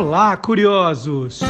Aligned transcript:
Olá, 0.00 0.34
curiosos! 0.34 1.40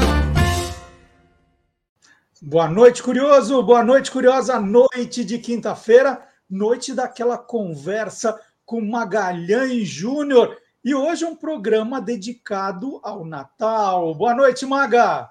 Boa 2.42 2.68
noite, 2.68 3.00
curioso! 3.00 3.62
Boa 3.62 3.84
noite, 3.84 4.10
curiosa! 4.10 4.58
Noite 4.58 5.24
de 5.24 5.38
quinta-feira, 5.38 6.20
noite 6.50 6.92
daquela 6.92 7.38
conversa 7.38 8.36
com 8.66 8.80
Magalhães 8.80 9.86
Júnior. 9.86 10.58
E 10.84 10.92
hoje 10.92 11.24
é 11.24 11.28
um 11.28 11.36
programa 11.36 12.00
dedicado 12.00 12.98
ao 13.04 13.24
Natal. 13.24 14.12
Boa 14.16 14.34
noite, 14.34 14.66
Maga! 14.66 15.30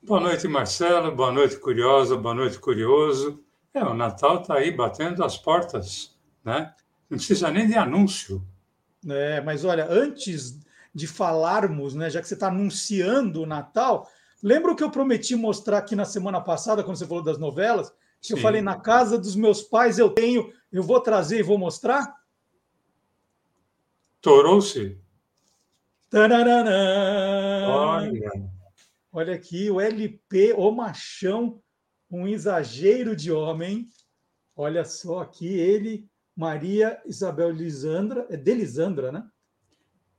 Boa 0.00 0.20
noite, 0.20 0.46
Marcelo. 0.46 1.10
Boa 1.10 1.32
noite, 1.32 1.56
curiosa. 1.56 2.16
Boa 2.16 2.32
noite, 2.36 2.60
curioso. 2.60 3.42
É, 3.74 3.82
o 3.82 3.92
Natal 3.92 4.40
está 4.40 4.54
aí 4.54 4.70
batendo 4.70 5.24
as 5.24 5.36
portas, 5.36 6.16
né? 6.44 6.72
Não 7.10 7.18
precisa 7.18 7.50
nem 7.50 7.66
de 7.66 7.74
anúncio. 7.74 8.40
É, 9.08 9.40
mas 9.40 9.64
olha, 9.64 9.84
antes 9.90 10.61
de 10.94 11.06
falarmos, 11.06 11.94
né, 11.94 12.10
já 12.10 12.20
que 12.20 12.28
você 12.28 12.34
está 12.34 12.48
anunciando 12.48 13.42
o 13.42 13.46
Natal, 13.46 14.08
lembra 14.42 14.72
o 14.72 14.76
que 14.76 14.84
eu 14.84 14.90
prometi 14.90 15.34
mostrar 15.34 15.78
aqui 15.78 15.96
na 15.96 16.04
semana 16.04 16.40
passada, 16.40 16.84
quando 16.84 16.96
você 16.96 17.06
falou 17.06 17.22
das 17.22 17.38
novelas? 17.38 17.92
Que 18.20 18.34
eu 18.34 18.36
falei, 18.36 18.62
na 18.62 18.78
casa 18.78 19.18
dos 19.18 19.34
meus 19.34 19.62
pais 19.62 19.98
eu 19.98 20.10
tenho, 20.10 20.52
eu 20.70 20.82
vou 20.82 21.00
trazer 21.00 21.40
e 21.40 21.42
vou 21.42 21.58
mostrar? 21.58 22.14
Torou-se? 24.20 24.96
Olha. 27.66 28.30
Olha 29.10 29.34
aqui, 29.34 29.70
o 29.70 29.80
LP, 29.80 30.52
o 30.52 30.70
machão, 30.70 31.60
um 32.10 32.28
exagero 32.28 33.16
de 33.16 33.32
homem. 33.32 33.88
Olha 34.54 34.84
só 34.84 35.20
aqui, 35.20 35.48
ele, 35.48 36.08
Maria 36.36 37.02
Isabel 37.04 37.50
Lisandra, 37.50 38.26
é 38.30 38.36
de 38.36 38.54
Lisandra, 38.54 39.10
né? 39.10 39.26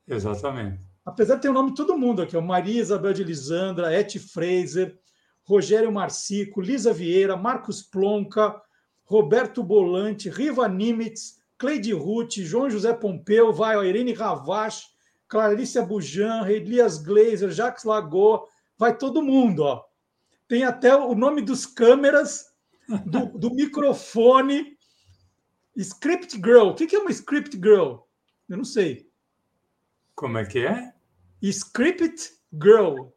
Exatamente. 0.07 0.79
Apesar 1.05 1.35
de 1.35 1.41
ter 1.41 1.49
o 1.49 1.53
nome 1.53 1.71
de 1.71 1.75
todo 1.75 1.97
mundo 1.97 2.21
aqui, 2.21 2.39
Maria 2.39 2.81
Isabel 2.81 3.13
de 3.13 3.23
Lisandra, 3.23 3.93
Eti 3.93 4.19
Fraser, 4.19 4.97
Rogério 5.43 5.91
Marcico, 5.91 6.61
Lisa 6.61 6.93
Vieira, 6.93 7.35
Marcos 7.35 7.81
Plonka, 7.81 8.61
Roberto 9.03 9.61
Bolante, 9.61 10.29
Riva 10.29 10.67
Nimitz, 10.67 11.41
Cleide 11.57 11.93
Ruth, 11.93 12.35
João 12.37 12.69
José 12.69 12.93
Pompeu, 12.93 13.51
vai, 13.51 13.75
Irene 13.85 14.13
Ravache, 14.13 14.87
Clarice 15.27 15.81
Bujan, 15.81 16.47
Elias 16.47 16.97
Glazer, 16.97 17.51
Jacques 17.51 17.83
Lagoa, 17.83 18.43
vai 18.77 18.97
todo 18.97 19.21
mundo, 19.21 19.63
ó. 19.63 19.83
Tem 20.47 20.63
até 20.63 20.95
o 20.95 21.15
nome 21.15 21.41
dos 21.41 21.65
câmeras, 21.65 22.53
do, 23.05 23.37
do 23.37 23.53
microfone. 23.53 24.77
Script 25.75 26.35
Girl. 26.35 26.69
O 26.69 26.75
que 26.75 26.95
é 26.95 26.99
uma 26.99 27.11
Script 27.11 27.55
Girl? 27.57 27.97
Eu 28.47 28.57
não 28.57 28.65
sei. 28.65 29.09
Como 30.15 30.37
é 30.37 30.45
que 30.45 30.59
é? 30.65 30.93
Script 31.41 32.31
Girl. 32.53 33.07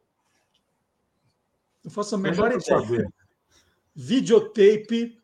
Não 1.83 1.91
faço 1.91 2.15
a 2.15 2.17
menor 2.17 2.51
ideia. 2.51 3.07
Videotape, 3.95 5.17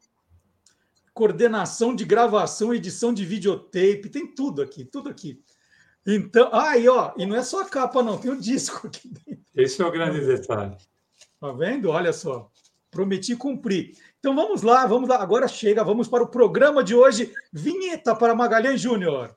coordenação 1.14 1.96
de 1.96 2.06
gravação, 2.06 2.74
edição 2.74 3.14
de 3.14 3.26
videotape, 3.26 4.10
tem 4.10 4.34
tudo 4.34 4.62
aqui, 4.62 4.86
tudo 4.86 5.10
aqui. 5.10 5.44
Então, 6.06 6.50
aí, 6.54 6.88
ó, 6.88 7.14
e 7.18 7.26
não 7.26 7.36
é 7.36 7.44
só 7.44 7.62
a 7.62 7.70
capa, 7.70 8.02
não, 8.02 8.18
tem 8.18 8.32
o 8.32 8.40
disco 8.40 8.88
aqui 8.88 9.08
dentro. 9.08 9.44
Esse 9.56 9.82
é 9.82 9.86
o 9.86 9.92
grande 9.92 10.26
detalhe. 10.26 10.76
Tá 11.40 11.52
vendo? 11.52 11.90
Olha 11.90 12.14
só. 12.14 12.50
Prometi 12.90 13.36
cumprir. 13.36 13.98
Então 14.20 14.36
vamos 14.36 14.62
lá, 14.62 14.86
vamos 14.86 15.10
lá. 15.10 15.22
Agora 15.22 15.48
chega, 15.48 15.84
vamos 15.84 16.08
para 16.08 16.24
o 16.24 16.28
programa 16.28 16.84
de 16.84 16.96
hoje. 16.96 17.34
Vinheta 17.52 18.16
para 18.16 18.36
Magalhães 18.36 18.80
Júnior. 18.80 19.36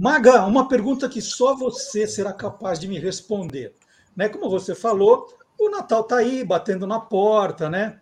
Maga, 0.00 0.46
uma 0.46 0.68
pergunta 0.68 1.08
que 1.08 1.20
só 1.20 1.56
você 1.56 2.06
será 2.06 2.32
capaz 2.32 2.78
de 2.78 2.86
me 2.86 3.00
responder. 3.00 3.74
Né? 4.14 4.28
Como 4.28 4.48
você 4.48 4.72
falou, 4.72 5.26
o 5.58 5.68
Natal 5.68 6.02
está 6.02 6.18
aí, 6.18 6.44
batendo 6.44 6.86
na 6.86 7.00
porta, 7.00 7.68
né? 7.68 8.00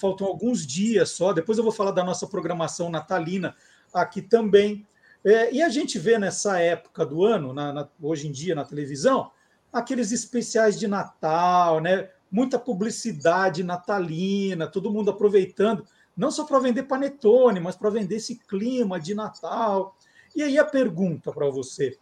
Faltam 0.00 0.26
alguns 0.26 0.66
dias 0.66 1.10
só. 1.10 1.34
Depois 1.34 1.58
eu 1.58 1.64
vou 1.64 1.70
falar 1.70 1.90
da 1.90 2.02
nossa 2.02 2.26
programação 2.26 2.88
natalina 2.88 3.54
aqui 3.92 4.22
também. 4.22 4.86
É, 5.22 5.52
e 5.52 5.62
a 5.62 5.68
gente 5.68 5.98
vê 5.98 6.18
nessa 6.18 6.58
época 6.60 7.04
do 7.04 7.22
ano, 7.22 7.52
na, 7.52 7.74
na, 7.74 7.88
hoje 8.00 8.26
em 8.26 8.32
dia 8.32 8.54
na 8.54 8.64
televisão, 8.64 9.30
aqueles 9.70 10.12
especiais 10.12 10.78
de 10.80 10.88
Natal, 10.88 11.78
né? 11.78 12.08
Muita 12.32 12.58
publicidade 12.58 13.62
natalina, 13.62 14.66
todo 14.66 14.90
mundo 14.90 15.10
aproveitando, 15.10 15.84
não 16.16 16.30
só 16.30 16.44
para 16.44 16.58
vender 16.58 16.84
panetone, 16.84 17.60
mas 17.60 17.76
para 17.76 17.90
vender 17.90 18.16
esse 18.16 18.36
clima 18.36 18.98
de 18.98 19.14
Natal. 19.14 19.94
E 20.34 20.42
aí 20.42 20.58
a 20.58 20.64
pergunta 20.64 21.32
para 21.32 21.48
você: 21.48 21.98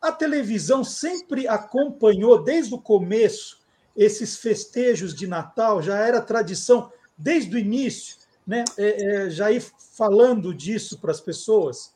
a 0.00 0.12
televisão 0.12 0.84
sempre 0.84 1.48
acompanhou 1.48 2.42
desde 2.42 2.74
o 2.74 2.78
começo 2.78 3.60
esses 3.96 4.36
festejos 4.36 5.14
de 5.14 5.26
Natal? 5.26 5.82
Já 5.82 5.98
era 5.98 6.20
tradição 6.20 6.90
desde 7.16 7.56
o 7.56 7.58
início, 7.58 8.16
né? 8.46 8.64
É, 8.76 9.26
é, 9.26 9.30
já 9.30 9.50
ir 9.50 9.62
falando 9.96 10.54
disso 10.54 10.98
para 11.00 11.10
as 11.10 11.20
pessoas? 11.20 11.94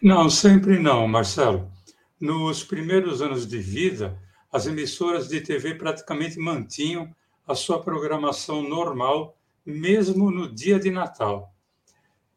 Não, 0.00 0.28
sempre 0.28 0.78
não, 0.78 1.08
Marcelo. 1.08 1.70
Nos 2.20 2.62
primeiros 2.62 3.20
anos 3.20 3.46
de 3.46 3.58
vida, 3.58 4.18
as 4.52 4.66
emissoras 4.66 5.28
de 5.28 5.40
TV 5.40 5.74
praticamente 5.74 6.38
mantinham 6.38 7.14
a 7.46 7.54
sua 7.54 7.82
programação 7.82 8.62
normal, 8.62 9.36
mesmo 9.64 10.30
no 10.30 10.52
dia 10.52 10.78
de 10.78 10.90
Natal. 10.90 11.52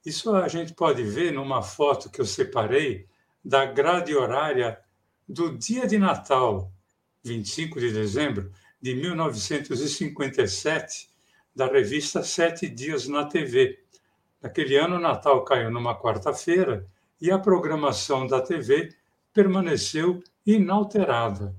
Isso 0.06 0.34
a 0.34 0.48
gente 0.48 0.74
pode 0.74 1.04
ver 1.04 1.34
numa 1.34 1.62
foto 1.62 2.10
que 2.10 2.22
eu 2.22 2.26
separei 2.26 3.08
da 3.44 3.66
grade 3.66 4.16
horária 4.16 4.80
do 5.28 5.58
dia 5.58 5.86
de 5.86 5.98
Natal, 5.98 6.72
25 7.24 7.80
de 7.80 7.92
dezembro 7.92 8.52
de 8.82 8.96
1957, 8.96 11.10
da 11.54 11.68
revista 11.68 12.24
Sete 12.24 12.68
Dias 12.68 13.08
na 13.08 13.26
TV. 13.26 13.80
Naquele 14.42 14.78
ano, 14.78 14.96
o 14.96 15.00
Natal 15.00 15.44
caiu 15.44 15.70
numa 15.70 16.00
quarta-feira 16.00 16.88
e 17.20 17.30
a 17.30 17.38
programação 17.38 18.26
da 18.26 18.42
TV 18.42 18.96
permaneceu 19.34 20.24
inalterada. 20.46 21.54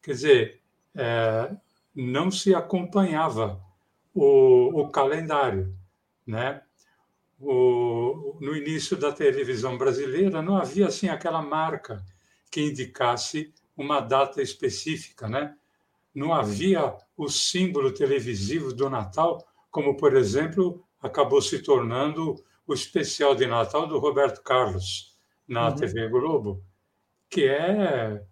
Quer 0.00 0.12
dizer, 0.12 0.60
é, 0.94 1.54
não 1.94 2.30
se 2.30 2.54
acompanhava 2.54 3.60
o, 4.14 4.82
o 4.82 4.88
calendário, 4.88 5.74
né? 6.26 6.62
O, 7.40 8.36
no 8.40 8.54
início 8.54 8.96
da 8.96 9.10
televisão 9.10 9.78
brasileira, 9.78 10.42
não 10.42 10.56
havia 10.56 10.86
assim 10.86 11.08
aquela 11.08 11.40
marca 11.40 12.04
que 12.50 12.60
indicasse 12.60 13.54
uma 13.76 14.00
data 14.00 14.42
específica, 14.42 15.28
né? 15.28 15.54
Não 16.14 16.34
havia 16.34 16.94
o 17.16 17.28
símbolo 17.28 17.92
televisivo 17.92 18.74
do 18.74 18.90
Natal, 18.90 19.46
como 19.70 19.96
por 19.96 20.16
exemplo 20.16 20.84
acabou 21.00 21.40
se 21.40 21.60
tornando 21.60 22.34
o 22.66 22.74
especial 22.74 23.34
de 23.34 23.46
Natal 23.46 23.86
do 23.86 23.98
Roberto 23.98 24.42
Carlos 24.42 25.16
na 25.48 25.68
uhum. 25.68 25.76
TV 25.76 26.08
Globo, 26.08 26.62
que 27.28 27.48
é, 27.48 28.22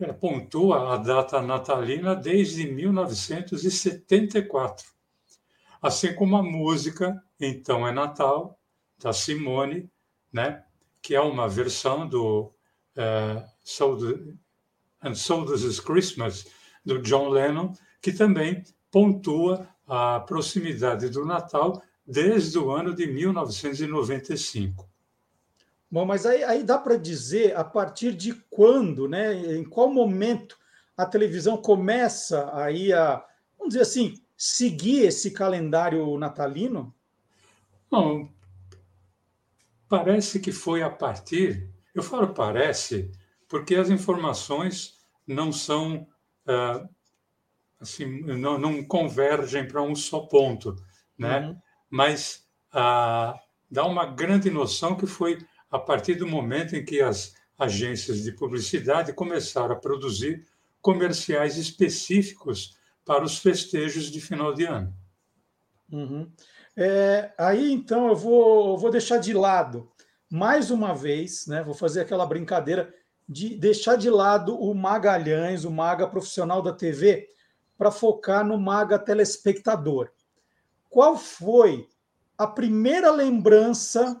é 0.00 0.12
pontua 0.12 0.94
a 0.94 0.96
data 0.96 1.40
natalina 1.40 2.16
desde 2.16 2.66
1974. 2.66 4.95
Assim 5.86 6.12
como 6.14 6.36
a 6.36 6.42
música 6.42 7.22
Então 7.38 7.86
é 7.86 7.92
Natal, 7.92 8.58
da 8.98 9.12
Simone, 9.12 9.88
né? 10.32 10.64
que 11.00 11.14
é 11.14 11.20
uma 11.20 11.48
versão 11.48 12.08
do 12.08 12.52
uh, 12.96 13.44
so 13.62 13.96
the, 13.96 14.34
And 15.00 15.14
So 15.14 15.46
This 15.46 15.62
Is 15.62 15.78
Christmas, 15.78 16.46
do 16.84 17.00
John 17.00 17.28
Lennon, 17.28 17.72
que 18.02 18.12
também 18.12 18.64
pontua 18.90 19.68
a 19.86 20.18
proximidade 20.18 21.08
do 21.08 21.24
Natal 21.24 21.80
desde 22.04 22.58
o 22.58 22.72
ano 22.72 22.92
de 22.92 23.06
1995. 23.06 24.90
Bom, 25.88 26.04
mas 26.04 26.26
aí, 26.26 26.42
aí 26.42 26.64
dá 26.64 26.78
para 26.78 26.96
dizer 26.96 27.56
a 27.56 27.62
partir 27.62 28.12
de 28.12 28.34
quando, 28.50 29.08
né? 29.08 29.54
Em 29.54 29.62
qual 29.62 29.88
momento 29.88 30.58
a 30.96 31.06
televisão 31.06 31.56
começa 31.56 32.50
aí 32.52 32.92
a, 32.92 33.24
vamos 33.56 33.74
dizer 33.74 33.82
assim, 33.82 34.20
seguir 34.36 35.04
esse 35.06 35.30
calendário 35.30 36.18
natalino? 36.18 36.94
Bom, 37.90 38.28
Parece 39.88 40.40
que 40.40 40.50
foi 40.50 40.82
a 40.82 40.90
partir. 40.90 41.70
Eu 41.94 42.02
falo 42.02 42.34
parece, 42.34 43.10
porque 43.48 43.76
as 43.76 43.88
informações 43.88 44.94
não 45.26 45.52
são. 45.52 46.06
Uh, 46.46 46.88
assim, 47.80 48.22
não, 48.22 48.58
não 48.58 48.84
convergem 48.84 49.66
para 49.66 49.82
um 49.82 49.94
só 49.94 50.20
ponto, 50.20 50.76
né? 51.16 51.40
Uhum. 51.40 51.56
Mas 51.88 52.44
uh, 52.72 53.38
dá 53.70 53.84
uma 53.86 54.06
grande 54.06 54.50
noção 54.50 54.96
que 54.96 55.06
foi 55.06 55.38
a 55.70 55.78
partir 55.78 56.14
do 56.14 56.26
momento 56.26 56.74
em 56.74 56.84
que 56.84 57.00
as 57.00 57.34
agências 57.58 58.22
de 58.22 58.32
publicidade 58.32 59.12
começaram 59.12 59.74
a 59.74 59.78
produzir 59.78 60.46
comerciais 60.80 61.56
específicos 61.56 62.75
para 63.06 63.24
os 63.24 63.38
festejos 63.38 64.10
de 64.10 64.20
final 64.20 64.52
de 64.52 64.64
ano. 64.64 64.92
Uhum. 65.90 66.30
É, 66.76 67.32
aí, 67.38 67.72
então, 67.72 68.08
eu 68.08 68.16
vou, 68.16 68.76
vou 68.76 68.90
deixar 68.90 69.18
de 69.18 69.32
lado, 69.32 69.90
mais 70.28 70.70
uma 70.72 70.92
vez, 70.92 71.46
né, 71.46 71.62
vou 71.62 71.72
fazer 71.72 72.00
aquela 72.00 72.26
brincadeira 72.26 72.92
de 73.28 73.56
deixar 73.56 73.96
de 73.96 74.10
lado 74.10 74.60
o 74.60 74.74
Magalhães, 74.74 75.64
o 75.64 75.70
Maga 75.70 76.06
profissional 76.06 76.60
da 76.60 76.72
TV, 76.72 77.28
para 77.78 77.90
focar 77.90 78.44
no 78.44 78.58
Maga 78.58 78.98
telespectador. 78.98 80.10
Qual 80.90 81.16
foi 81.16 81.88
a 82.36 82.46
primeira 82.46 83.10
lembrança? 83.10 84.20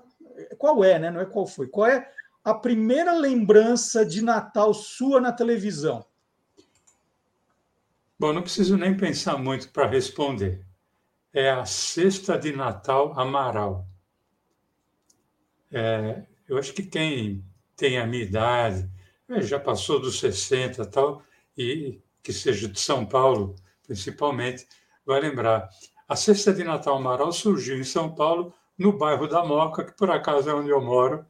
Qual 0.58 0.84
é, 0.84 0.98
né? 0.98 1.10
Não 1.10 1.20
é 1.20 1.26
qual 1.26 1.46
foi. 1.46 1.66
Qual 1.68 1.86
é 1.86 2.08
a 2.44 2.54
primeira 2.54 3.12
lembrança 3.12 4.04
de 4.04 4.22
Natal 4.22 4.72
sua 4.72 5.20
na 5.20 5.32
televisão? 5.32 6.04
Bom, 8.18 8.32
não 8.32 8.40
preciso 8.40 8.78
nem 8.78 8.96
pensar 8.96 9.36
muito 9.36 9.68
para 9.70 9.86
responder. 9.86 10.64
É 11.32 11.50
a 11.50 11.66
cesta 11.66 12.38
de 12.38 12.50
Natal 12.50 13.12
Amaral. 13.18 13.86
É, 15.70 16.22
eu 16.48 16.56
acho 16.56 16.72
que 16.72 16.82
quem 16.82 17.44
tem 17.76 17.98
a 17.98 18.06
minha 18.06 18.22
idade, 18.22 18.88
é, 19.28 19.42
já 19.42 19.60
passou 19.60 20.00
dos 20.00 20.18
60 20.18 20.82
e 20.82 20.86
tal, 20.86 21.22
e 21.58 22.00
que 22.22 22.32
seja 22.32 22.66
de 22.68 22.80
São 22.80 23.04
Paulo, 23.04 23.54
principalmente, 23.86 24.66
vai 25.04 25.20
lembrar. 25.20 25.68
A 26.08 26.16
cesta 26.16 26.54
de 26.54 26.64
Natal 26.64 26.96
Amaral 26.96 27.32
surgiu 27.32 27.78
em 27.78 27.84
São 27.84 28.14
Paulo, 28.14 28.54
no 28.78 28.96
bairro 28.96 29.28
da 29.28 29.44
Moca, 29.44 29.84
que 29.84 29.92
por 29.92 30.10
acaso 30.10 30.48
é 30.48 30.54
onde 30.54 30.70
eu 30.70 30.80
moro. 30.80 31.26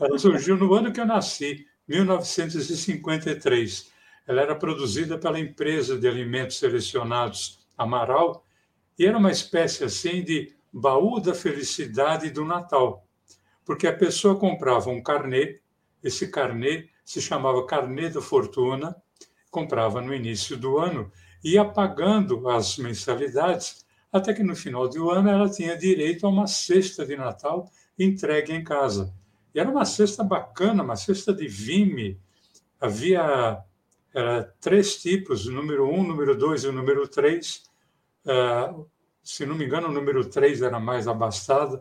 Ela 0.00 0.18
surgiu 0.18 0.56
no 0.56 0.72
ano 0.72 0.92
que 0.92 1.00
eu 1.00 1.06
nasci, 1.06 1.66
1953. 1.86 3.89
Ela 4.30 4.42
era 4.42 4.54
produzida 4.54 5.18
pela 5.18 5.40
empresa 5.40 5.98
de 5.98 6.06
alimentos 6.06 6.56
selecionados 6.56 7.66
Amaral 7.76 8.44
e 8.96 9.04
era 9.04 9.18
uma 9.18 9.32
espécie 9.32 9.82
assim 9.82 10.22
de 10.22 10.54
baú 10.72 11.18
da 11.18 11.34
felicidade 11.34 12.30
do 12.30 12.44
Natal, 12.44 13.04
porque 13.64 13.88
a 13.88 13.92
pessoa 13.92 14.38
comprava 14.38 14.88
um 14.88 15.02
carnê, 15.02 15.58
esse 16.00 16.28
carnê 16.28 16.88
se 17.04 17.20
chamava 17.20 17.66
carnê 17.66 18.08
da 18.08 18.22
fortuna, 18.22 18.94
comprava 19.50 20.00
no 20.00 20.14
início 20.14 20.56
do 20.56 20.78
ano, 20.78 21.10
ia 21.42 21.64
pagando 21.64 22.48
as 22.48 22.78
mensalidades, 22.78 23.84
até 24.12 24.32
que 24.32 24.44
no 24.44 24.54
final 24.54 24.88
do 24.88 25.10
ano 25.10 25.28
ela 25.28 25.50
tinha 25.50 25.76
direito 25.76 26.24
a 26.24 26.30
uma 26.30 26.46
cesta 26.46 27.04
de 27.04 27.16
Natal 27.16 27.68
entregue 27.98 28.52
em 28.52 28.62
casa. 28.62 29.12
E 29.52 29.58
era 29.58 29.68
uma 29.68 29.84
cesta 29.84 30.22
bacana, 30.22 30.84
uma 30.84 30.94
cesta 30.94 31.34
de 31.34 31.48
vime. 31.48 32.16
Havia 32.80 33.64
era, 34.14 34.42
três 34.60 34.96
tipos, 34.96 35.46
o 35.46 35.52
número 35.52 35.86
um, 35.88 36.00
o 36.00 36.06
número 36.06 36.36
dois 36.36 36.64
e 36.64 36.68
o 36.68 36.72
número 36.72 37.06
três. 37.06 37.64
Uh, 38.24 38.86
se 39.22 39.46
não 39.46 39.54
me 39.54 39.64
engano, 39.64 39.88
o 39.88 39.92
número 39.92 40.28
três 40.28 40.62
era 40.62 40.80
mais 40.80 41.06
abastado. 41.06 41.80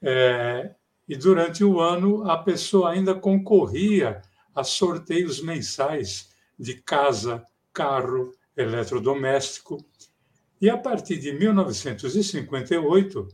É, 0.00 0.74
e 1.08 1.16
durante 1.16 1.64
o 1.64 1.80
ano 1.80 2.30
a 2.30 2.38
pessoa 2.38 2.90
ainda 2.90 3.14
concorria 3.14 4.22
a 4.54 4.62
sorteios 4.62 5.42
mensais 5.42 6.30
de 6.58 6.74
casa, 6.74 7.44
carro, 7.72 8.32
eletrodoméstico. 8.56 9.84
E 10.60 10.70
a 10.70 10.78
partir 10.78 11.18
de 11.18 11.32
1958, 11.32 13.28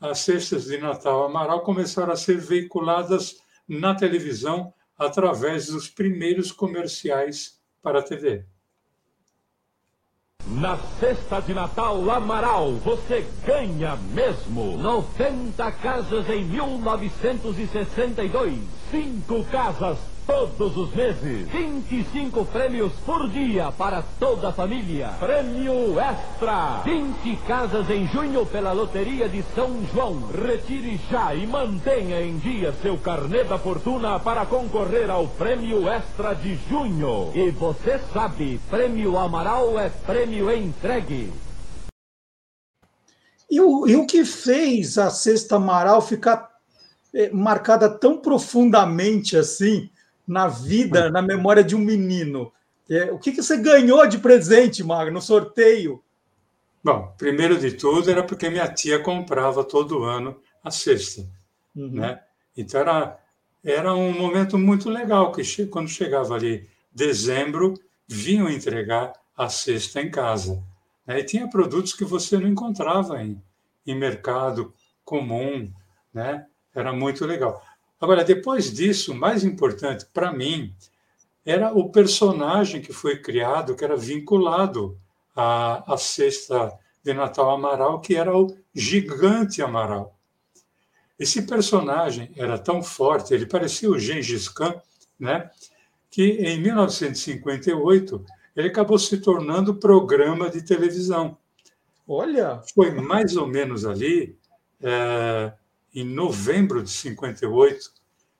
as 0.00 0.20
cestas 0.20 0.64
de 0.64 0.78
Natal 0.78 1.24
Amaral 1.24 1.62
começaram 1.62 2.12
a 2.12 2.16
ser 2.16 2.38
veiculadas 2.38 3.36
na 3.68 3.94
televisão 3.94 4.72
através 4.96 5.66
dos 5.66 5.88
primeiros 5.88 6.52
comerciais 6.52 7.60
para 7.82 7.98
a 7.98 8.02
TV. 8.02 8.46
Na 10.46 10.78
cesta 10.98 11.40
de 11.40 11.52
Natal 11.52 12.08
Amaral, 12.08 12.74
você 12.76 13.26
ganha 13.44 13.96
mesmo. 13.96 14.78
90 14.78 15.72
casas 15.72 16.30
em 16.30 16.44
1962. 16.44 18.60
Cinco 18.90 19.44
casas 19.46 19.98
todos 20.26 20.76
os 20.76 20.94
meses. 20.94 21.48
25 21.48 22.44
prêmios 22.46 22.92
por 23.04 23.28
dia 23.30 23.70
para 23.72 24.02
toda 24.18 24.48
a 24.48 24.52
família. 24.52 25.10
Prêmio 25.20 25.98
Extra. 26.00 26.82
20 26.84 27.36
casas 27.46 27.88
em 27.88 28.06
junho 28.08 28.44
pela 28.44 28.72
Loteria 28.72 29.28
de 29.28 29.42
São 29.54 29.70
João. 29.92 30.26
Retire 30.26 31.00
já 31.10 31.34
e 31.34 31.46
mantenha 31.46 32.20
em 32.20 32.36
dia 32.38 32.74
seu 32.82 32.98
carnê 32.98 33.44
da 33.44 33.58
fortuna 33.58 34.18
para 34.18 34.44
concorrer 34.44 35.08
ao 35.08 35.28
Prêmio 35.28 35.88
Extra 35.88 36.34
de 36.34 36.58
junho. 36.68 37.30
E 37.34 37.50
você 37.50 38.00
sabe, 38.12 38.60
Prêmio 38.68 39.16
Amaral 39.16 39.78
é 39.78 39.88
prêmio 39.88 40.50
entregue. 40.50 41.32
E 43.48 43.60
o, 43.60 43.86
e 43.86 43.94
o 43.94 44.06
que 44.06 44.24
fez 44.24 44.98
a 44.98 45.08
Sexta 45.08 45.54
Amaral 45.54 46.02
ficar 46.02 46.50
eh, 47.14 47.30
marcada 47.32 47.88
tão 47.88 48.18
profundamente 48.18 49.36
assim 49.36 49.88
na 50.26 50.48
vida, 50.48 51.10
na 51.10 51.22
memória 51.22 51.62
de 51.62 51.76
um 51.76 51.78
menino? 51.78 52.52
É, 52.88 53.10
o 53.10 53.18
que, 53.18 53.32
que 53.32 53.42
você 53.42 53.56
ganhou 53.56 54.06
de 54.06 54.18
presente, 54.18 54.82
Magno, 54.82 55.14
no 55.14 55.22
sorteio? 55.22 56.02
Bom, 56.82 57.12
primeiro 57.18 57.58
de 57.58 57.72
tudo 57.72 58.10
era 58.10 58.22
porque 58.22 58.48
minha 58.48 58.68
tia 58.68 58.98
comprava 59.00 59.64
todo 59.64 60.04
ano 60.04 60.40
a 60.62 60.70
cesta, 60.70 61.22
uhum. 61.74 61.94
né? 61.94 62.20
Então 62.56 62.80
era 62.80 63.18
era 63.64 63.92
um 63.92 64.12
momento 64.12 64.56
muito 64.56 64.88
legal 64.88 65.32
que 65.32 65.66
quando 65.66 65.88
chegava 65.88 66.36
ali 66.36 66.68
dezembro 66.92 67.74
vinham 68.06 68.48
entregar 68.48 69.12
a 69.36 69.48
cesta 69.48 70.00
em 70.00 70.08
casa, 70.08 70.62
né? 71.04 71.18
E 71.18 71.24
tinha 71.24 71.50
produtos 71.50 71.92
que 71.92 72.04
você 72.04 72.38
não 72.38 72.46
encontrava 72.46 73.20
em, 73.20 73.42
em 73.84 73.98
mercado 73.98 74.72
comum, 75.04 75.68
né? 76.14 76.46
Era 76.72 76.92
muito 76.92 77.26
legal. 77.26 77.60
Agora, 78.00 78.24
depois 78.24 78.72
disso, 78.72 79.12
o 79.12 79.16
mais 79.16 79.44
importante 79.44 80.06
para 80.12 80.32
mim 80.32 80.74
era 81.44 81.72
o 81.72 81.90
personagem 81.90 82.82
que 82.82 82.92
foi 82.92 83.18
criado, 83.18 83.74
que 83.74 83.84
era 83.84 83.96
vinculado 83.96 84.98
à, 85.34 85.94
à 85.94 85.96
cesta 85.96 86.72
de 87.02 87.14
Natal 87.14 87.50
Amaral, 87.50 88.00
que 88.00 88.16
era 88.16 88.36
o 88.36 88.56
Gigante 88.74 89.62
Amaral. 89.62 90.18
Esse 91.18 91.42
personagem 91.42 92.32
era 92.36 92.58
tão 92.58 92.82
forte, 92.82 93.32
ele 93.32 93.46
parecia 93.46 93.90
o 93.90 93.98
Gengis 93.98 94.48
Khan, 94.48 94.74
né? 95.18 95.50
que 96.10 96.22
em 96.22 96.60
1958 96.60 98.24
ele 98.54 98.68
acabou 98.68 98.98
se 98.98 99.18
tornando 99.18 99.76
programa 99.76 100.50
de 100.50 100.62
televisão. 100.62 101.38
Olha! 102.08 102.62
Foi 102.74 102.90
mais 102.90 103.36
ou 103.36 103.46
menos 103.46 103.84
ali, 103.84 104.38
é, 104.80 105.52
em 105.96 106.04
novembro 106.04 106.82
de 106.82 106.90
58, 106.90 107.90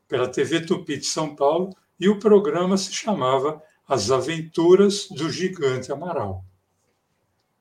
pela 0.06 0.28
TV 0.28 0.60
Tupi 0.60 0.98
de 0.98 1.06
São 1.06 1.34
Paulo, 1.34 1.74
e 1.98 2.06
o 2.06 2.18
programa 2.18 2.76
se 2.76 2.92
chamava 2.92 3.62
As 3.88 4.10
Aventuras 4.10 5.08
do 5.08 5.30
Gigante 5.30 5.90
Amaral. 5.90 6.44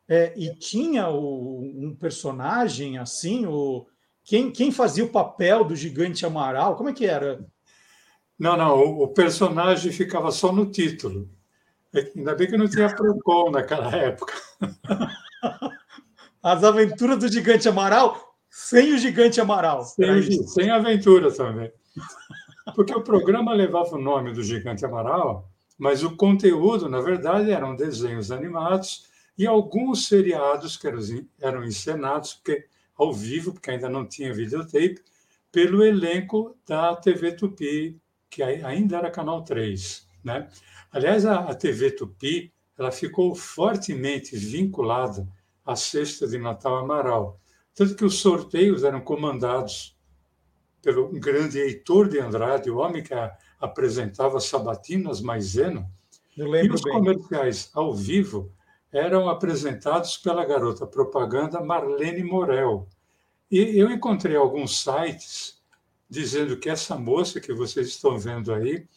É, 0.06 0.34
e 0.36 0.54
tinha 0.54 1.08
o, 1.08 1.62
um 1.62 1.96
personagem 1.96 2.98
assim, 2.98 3.46
o, 3.46 3.88
quem, 4.22 4.52
quem 4.52 4.70
fazia 4.70 5.06
o 5.06 5.10
papel 5.10 5.64
do 5.64 5.78
Gigante 5.78 6.26
Amaral? 6.26 6.76
Como 6.76 6.90
é 6.90 6.94
que 6.94 7.06
era? 7.06 7.44
Não, 8.38 8.58
não, 8.58 8.78
o, 8.78 9.04
o 9.04 9.08
personagem 9.08 9.94
ficava 9.94 10.30
só 10.30 10.52
no 10.52 10.70
título. 10.70 11.30
É, 11.94 12.12
ainda 12.14 12.36
bem 12.36 12.48
que 12.48 12.58
não 12.58 12.68
tinha 12.68 12.94
Procon 12.94 13.50
naquela 13.50 13.96
época. 13.96 14.34
As 16.44 16.64
Aventuras 16.66 17.18
do 17.18 17.32
Gigante 17.32 17.70
Amaral 17.70 18.25
sem 18.56 18.94
o 18.94 18.98
Gigante 18.98 19.42
Amaral. 19.42 19.84
Sem, 19.84 20.48
sem 20.48 20.70
aventura 20.70 21.30
também. 21.30 21.70
Porque 22.74 22.96
o 22.96 23.04
programa 23.04 23.54
levava 23.54 23.96
o 23.96 24.02
nome 24.02 24.32
do 24.32 24.42
Gigante 24.42 24.86
Amaral, 24.86 25.52
mas 25.78 26.04
o 26.04 26.16
conteúdo, 26.16 26.88
na 26.88 27.02
verdade, 27.02 27.52
eram 27.52 27.76
desenhos 27.76 28.32
animados 28.32 29.10
e 29.38 29.46
alguns 29.46 30.08
seriados 30.08 30.78
que 30.78 30.88
eram 31.42 31.66
encenados 31.66 32.36
porque, 32.36 32.66
ao 32.96 33.14
vivo, 33.14 33.52
porque 33.52 33.72
ainda 33.72 33.90
não 33.90 34.08
tinha 34.08 34.34
videotape, 34.34 35.04
pelo 35.52 35.84
elenco 35.84 36.56
da 36.66 36.96
TV 36.96 37.34
Tupi, 37.34 38.00
que 38.30 38.42
ainda 38.42 38.98
era 38.98 39.12
Canal 39.12 39.44
3. 39.44 40.08
Né? 40.24 40.48
Aliás, 40.94 41.26
a, 41.26 41.54
TV 41.54 41.92
Tupi 41.92 42.54
ela 42.78 42.92
ficou 42.92 43.36
fortemente 43.36 44.38
vinculada 44.38 45.28
à 45.66 45.76
Sexta 45.76 46.26
de 46.26 46.38
Natal 46.38 46.78
Amaral 46.78 47.38
tanto 47.76 47.96
que 47.96 48.06
os 48.06 48.20
sorteios 48.20 48.84
eram 48.84 49.02
comandados 49.02 49.96
pelo 50.82 51.10
grande 51.10 51.60
Heitor 51.60 52.08
de 52.08 52.20
Andrade, 52.20 52.72
o 52.72 52.78
homem 52.78 53.04
que 53.04 53.14
apresentava 53.60 54.40
Sabatinas 54.40 55.20
Maisena. 55.20 55.90
e 56.38 56.70
os 56.70 56.82
bem. 56.82 56.94
comerciais 56.94 57.70
ao 57.74 57.94
vivo 57.94 58.52
eram 58.92 59.28
apresentados 59.28 60.16
pela 60.16 60.46
garota 60.46 60.88
propaganda 60.88 61.60
Marlene 61.60 62.24
Morel. 62.24 62.88
E 63.52 63.78
eu 63.78 63.92
encontrei 63.92 64.36
alguns 64.36 64.82
sites 64.82 65.62
dizendo 66.10 66.58
que 66.58 66.70
essa 66.70 66.96
moça 66.96 67.42
que 67.42 67.54
vocês 67.54 67.88
estão 67.88 68.18
vendo 68.18 68.54
aí 68.54 68.88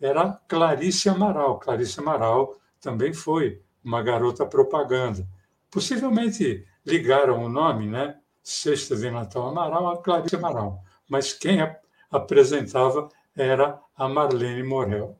era 0.00 0.32
Clarice 0.48 1.08
Amaral. 1.08 1.58
Clarice 1.60 2.00
Amaral 2.00 2.58
também 2.80 3.12
foi 3.12 3.60
uma 3.82 4.02
garota 4.02 4.44
propaganda. 4.44 5.26
Possivelmente 5.70 6.66
ligaram 6.84 7.44
o 7.44 7.48
nome, 7.48 7.86
né? 7.86 8.18
Sexta 8.44 8.94
de 8.94 9.10
Natal 9.10 9.48
Amaral 9.48 9.90
a 9.90 10.02
Clarice 10.02 10.36
Amaral, 10.36 10.84
mas 11.08 11.32
quem 11.32 11.62
a 11.62 11.76
apresentava 12.10 13.08
era 13.34 13.80
a 13.96 14.08
Marlene 14.08 14.62
Morel. 14.62 15.18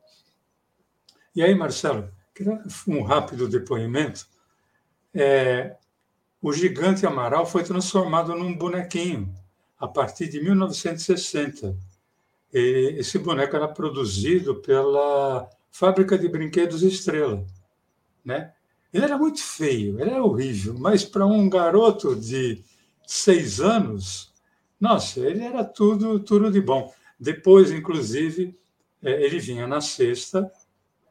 E 1.34 1.42
aí, 1.42 1.54
Marcelo, 1.54 2.08
um 2.86 3.02
rápido 3.02 3.48
depoimento. 3.48 4.26
É, 5.12 5.76
o 6.40 6.52
gigante 6.52 7.06
Amaral 7.06 7.46
foi 7.46 7.64
transformado 7.64 8.34
num 8.34 8.56
bonequinho 8.56 9.34
a 9.78 9.88
partir 9.88 10.28
de 10.28 10.40
1960. 10.40 11.76
E 12.52 12.94
esse 12.98 13.18
boneco 13.18 13.56
era 13.56 13.66
produzido 13.66 14.56
pela 14.56 15.48
fábrica 15.70 16.16
de 16.16 16.28
brinquedos 16.28 16.82
Estrela, 16.82 17.44
né? 18.24 18.52
Ele 18.92 19.04
era 19.04 19.18
muito 19.18 19.42
feio, 19.42 19.98
ele 20.00 20.10
era 20.10 20.22
horrível, 20.22 20.76
mas 20.78 21.04
para 21.04 21.26
um 21.26 21.50
garoto 21.50 22.14
de 22.14 22.62
seis 23.06 23.60
anos, 23.60 24.32
nossa, 24.80 25.20
ele 25.20 25.44
era 25.44 25.62
tudo, 25.64 26.18
tudo 26.20 26.50
de 26.50 26.60
bom. 26.60 26.92
Depois, 27.18 27.70
inclusive, 27.70 28.54
é, 29.02 29.24
ele 29.24 29.38
vinha 29.38 29.66
na 29.66 29.80
sexta, 29.80 30.52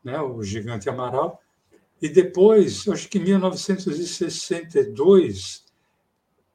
né, 0.03 0.19
o 0.19 0.43
Gigante 0.43 0.87
Amaral, 0.89 1.41
e 2.01 2.09
depois, 2.09 2.87
acho 2.87 3.07
que 3.07 3.17
em 3.17 3.23
1962, 3.23 5.63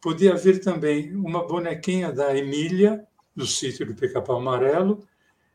podia 0.01 0.37
vir 0.37 0.61
também 0.61 1.15
uma 1.15 1.47
bonequinha 1.47 2.13
da 2.13 2.37
Emília, 2.37 3.05
do 3.35 3.47
sítio 3.47 3.87
do 3.87 3.95
Pica-Pau 3.95 4.37
Amarelo, 4.37 5.03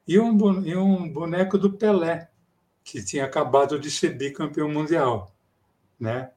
e 0.07 0.19
um, 0.19 0.65
e 0.65 0.75
um 0.75 1.07
boneco 1.11 1.57
do 1.57 1.71
Pelé, 1.71 2.29
que 2.83 3.03
tinha 3.03 3.25
acabado 3.25 3.79
de 3.79 3.91
ser 3.91 4.17
bicampeão 4.17 4.67
mundial 4.67 5.33
né? 6.03 6.31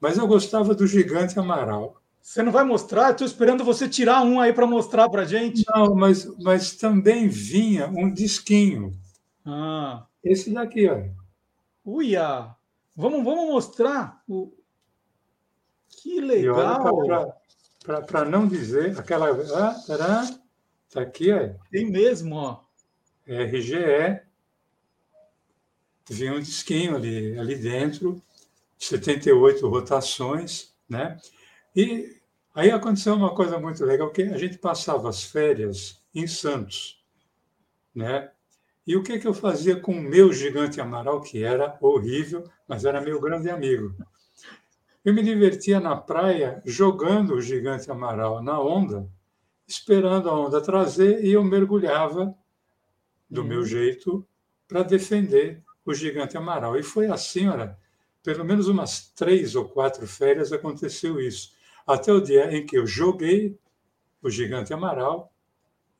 Mas 0.00 0.16
eu 0.16 0.26
gostava 0.26 0.74
do 0.74 0.86
Gigante 0.86 1.38
Amaral. 1.38 1.99
Você 2.20 2.42
não 2.42 2.52
vai 2.52 2.64
mostrar? 2.64 3.10
Estou 3.10 3.26
esperando 3.26 3.64
você 3.64 3.88
tirar 3.88 4.22
um 4.22 4.38
aí 4.38 4.52
para 4.52 4.66
mostrar 4.66 5.08
para 5.08 5.24
gente. 5.24 5.64
Não, 5.74 5.94
mas, 5.94 6.26
mas 6.38 6.76
também 6.76 7.28
vinha 7.28 7.88
um 7.88 8.12
disquinho. 8.12 8.92
Ah. 9.44 10.06
Esse 10.22 10.52
daqui, 10.52 10.88
olha. 10.88 11.14
Uia! 11.84 12.54
Vamos, 12.94 13.24
vamos 13.24 13.46
mostrar. 13.46 14.22
O... 14.28 14.52
Que 15.88 16.20
legal! 16.20 17.34
Para 18.06 18.24
não 18.26 18.46
dizer, 18.46 18.98
aquela. 18.98 19.30
Ah, 19.56 19.74
tará, 19.86 20.38
tá 20.90 21.00
aqui, 21.00 21.32
ó. 21.32 21.50
Tem 21.70 21.90
mesmo, 21.90 22.36
ó. 22.36 22.60
RGE. 23.26 24.20
Vinha 26.08 26.34
um 26.34 26.40
disquinho 26.40 26.96
ali, 26.96 27.38
ali 27.38 27.56
dentro. 27.56 28.22
78 28.78 29.66
rotações, 29.68 30.74
né? 30.88 31.16
E 31.74 32.16
aí 32.54 32.70
aconteceu 32.70 33.14
uma 33.14 33.34
coisa 33.34 33.58
muito 33.58 33.84
legal, 33.84 34.10
que 34.10 34.22
a 34.22 34.38
gente 34.38 34.58
passava 34.58 35.08
as 35.08 35.22
férias 35.22 36.02
em 36.14 36.26
Santos, 36.26 37.04
né? 37.94 38.30
E 38.86 38.96
o 38.96 39.02
que, 39.02 39.18
que 39.18 39.26
eu 39.28 39.34
fazia 39.34 39.76
com 39.78 39.92
o 39.92 40.02
meu 40.02 40.32
gigante 40.32 40.80
Amaral, 40.80 41.20
que 41.20 41.44
era 41.44 41.78
horrível, 41.80 42.44
mas 42.66 42.84
era 42.84 43.00
meu 43.00 43.20
grande 43.20 43.48
amigo? 43.48 43.94
Eu 45.04 45.14
me 45.14 45.22
divertia 45.22 45.78
na 45.78 45.96
praia 45.96 46.60
jogando 46.64 47.34
o 47.34 47.40
gigante 47.40 47.90
Amaral 47.90 48.42
na 48.42 48.60
onda, 48.60 49.08
esperando 49.66 50.28
a 50.28 50.38
onda 50.38 50.60
trazer, 50.60 51.24
e 51.24 51.32
eu 51.32 51.44
mergulhava 51.44 52.34
do 53.30 53.44
meu 53.44 53.60
uhum. 53.60 53.64
jeito 53.64 54.26
para 54.66 54.82
defender 54.82 55.62
o 55.84 55.94
gigante 55.94 56.36
Amaral. 56.36 56.76
E 56.76 56.82
foi 56.82 57.06
assim, 57.06 57.46
olha, 57.48 57.78
pelo 58.22 58.44
menos 58.44 58.68
umas 58.68 59.10
três 59.14 59.54
ou 59.54 59.68
quatro 59.68 60.06
férias 60.06 60.52
aconteceu 60.52 61.20
isso. 61.20 61.52
Até 61.90 62.12
o 62.12 62.20
dia 62.20 62.56
em 62.56 62.64
que 62.64 62.78
eu 62.78 62.86
joguei 62.86 63.58
o 64.22 64.30
gigante 64.30 64.72
Amaral 64.72 65.32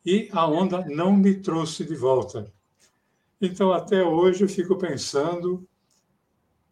e 0.06 0.28
a 0.30 0.46
onda 0.46 0.84
não 0.88 1.12
me 1.12 1.34
trouxe 1.34 1.84
de 1.84 1.96
volta. 1.96 2.52
Então, 3.40 3.72
até 3.72 4.00
hoje, 4.00 4.44
eu 4.44 4.48
fico 4.48 4.78
pensando 4.78 5.66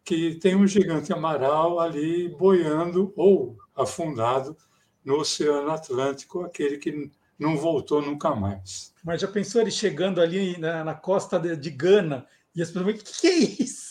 que 0.05 0.35
tem 0.35 0.55
um 0.55 0.65
gigante 0.65 1.11
Amaral 1.11 1.81
ali 1.81 2.29
boiando 2.29 3.11
ou 3.13 3.57
afundado 3.75 4.55
no 5.03 5.17
Oceano 5.17 5.69
Atlântico, 5.69 6.45
aquele 6.45 6.77
que 6.77 7.11
não 7.37 7.57
voltou 7.57 8.01
nunca 8.01 8.33
mais. 8.33 8.93
Mas 9.03 9.19
já 9.19 9.27
pensou 9.27 9.59
ele 9.59 9.71
chegando 9.71 10.21
ali 10.21 10.57
na, 10.57 10.85
na 10.85 10.93
costa 10.93 11.37
de, 11.37 11.57
de 11.57 11.69
Gana 11.71 12.25
e 12.55 12.61
as 12.61 12.69
pessoas, 12.69 12.95
o 12.95 12.97
que, 12.97 13.03
que 13.03 13.27
é 13.27 13.37
isso? 13.63 13.89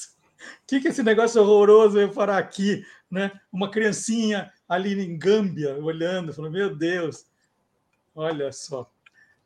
que, 0.68 0.80
que 0.80 0.88
esse 0.88 1.02
negócio 1.02 1.40
horroroso 1.40 1.94
veio 1.94 2.12
parar 2.12 2.36
aqui? 2.36 2.84
Né? 3.10 3.32
Uma 3.50 3.70
criancinha 3.70 4.52
ali 4.68 5.00
em 5.00 5.18
Gâmbia 5.18 5.76
olhando, 5.78 6.32
falando: 6.32 6.52
Meu 6.52 6.74
Deus, 6.76 7.26
olha 8.14 8.52
só. 8.52 8.90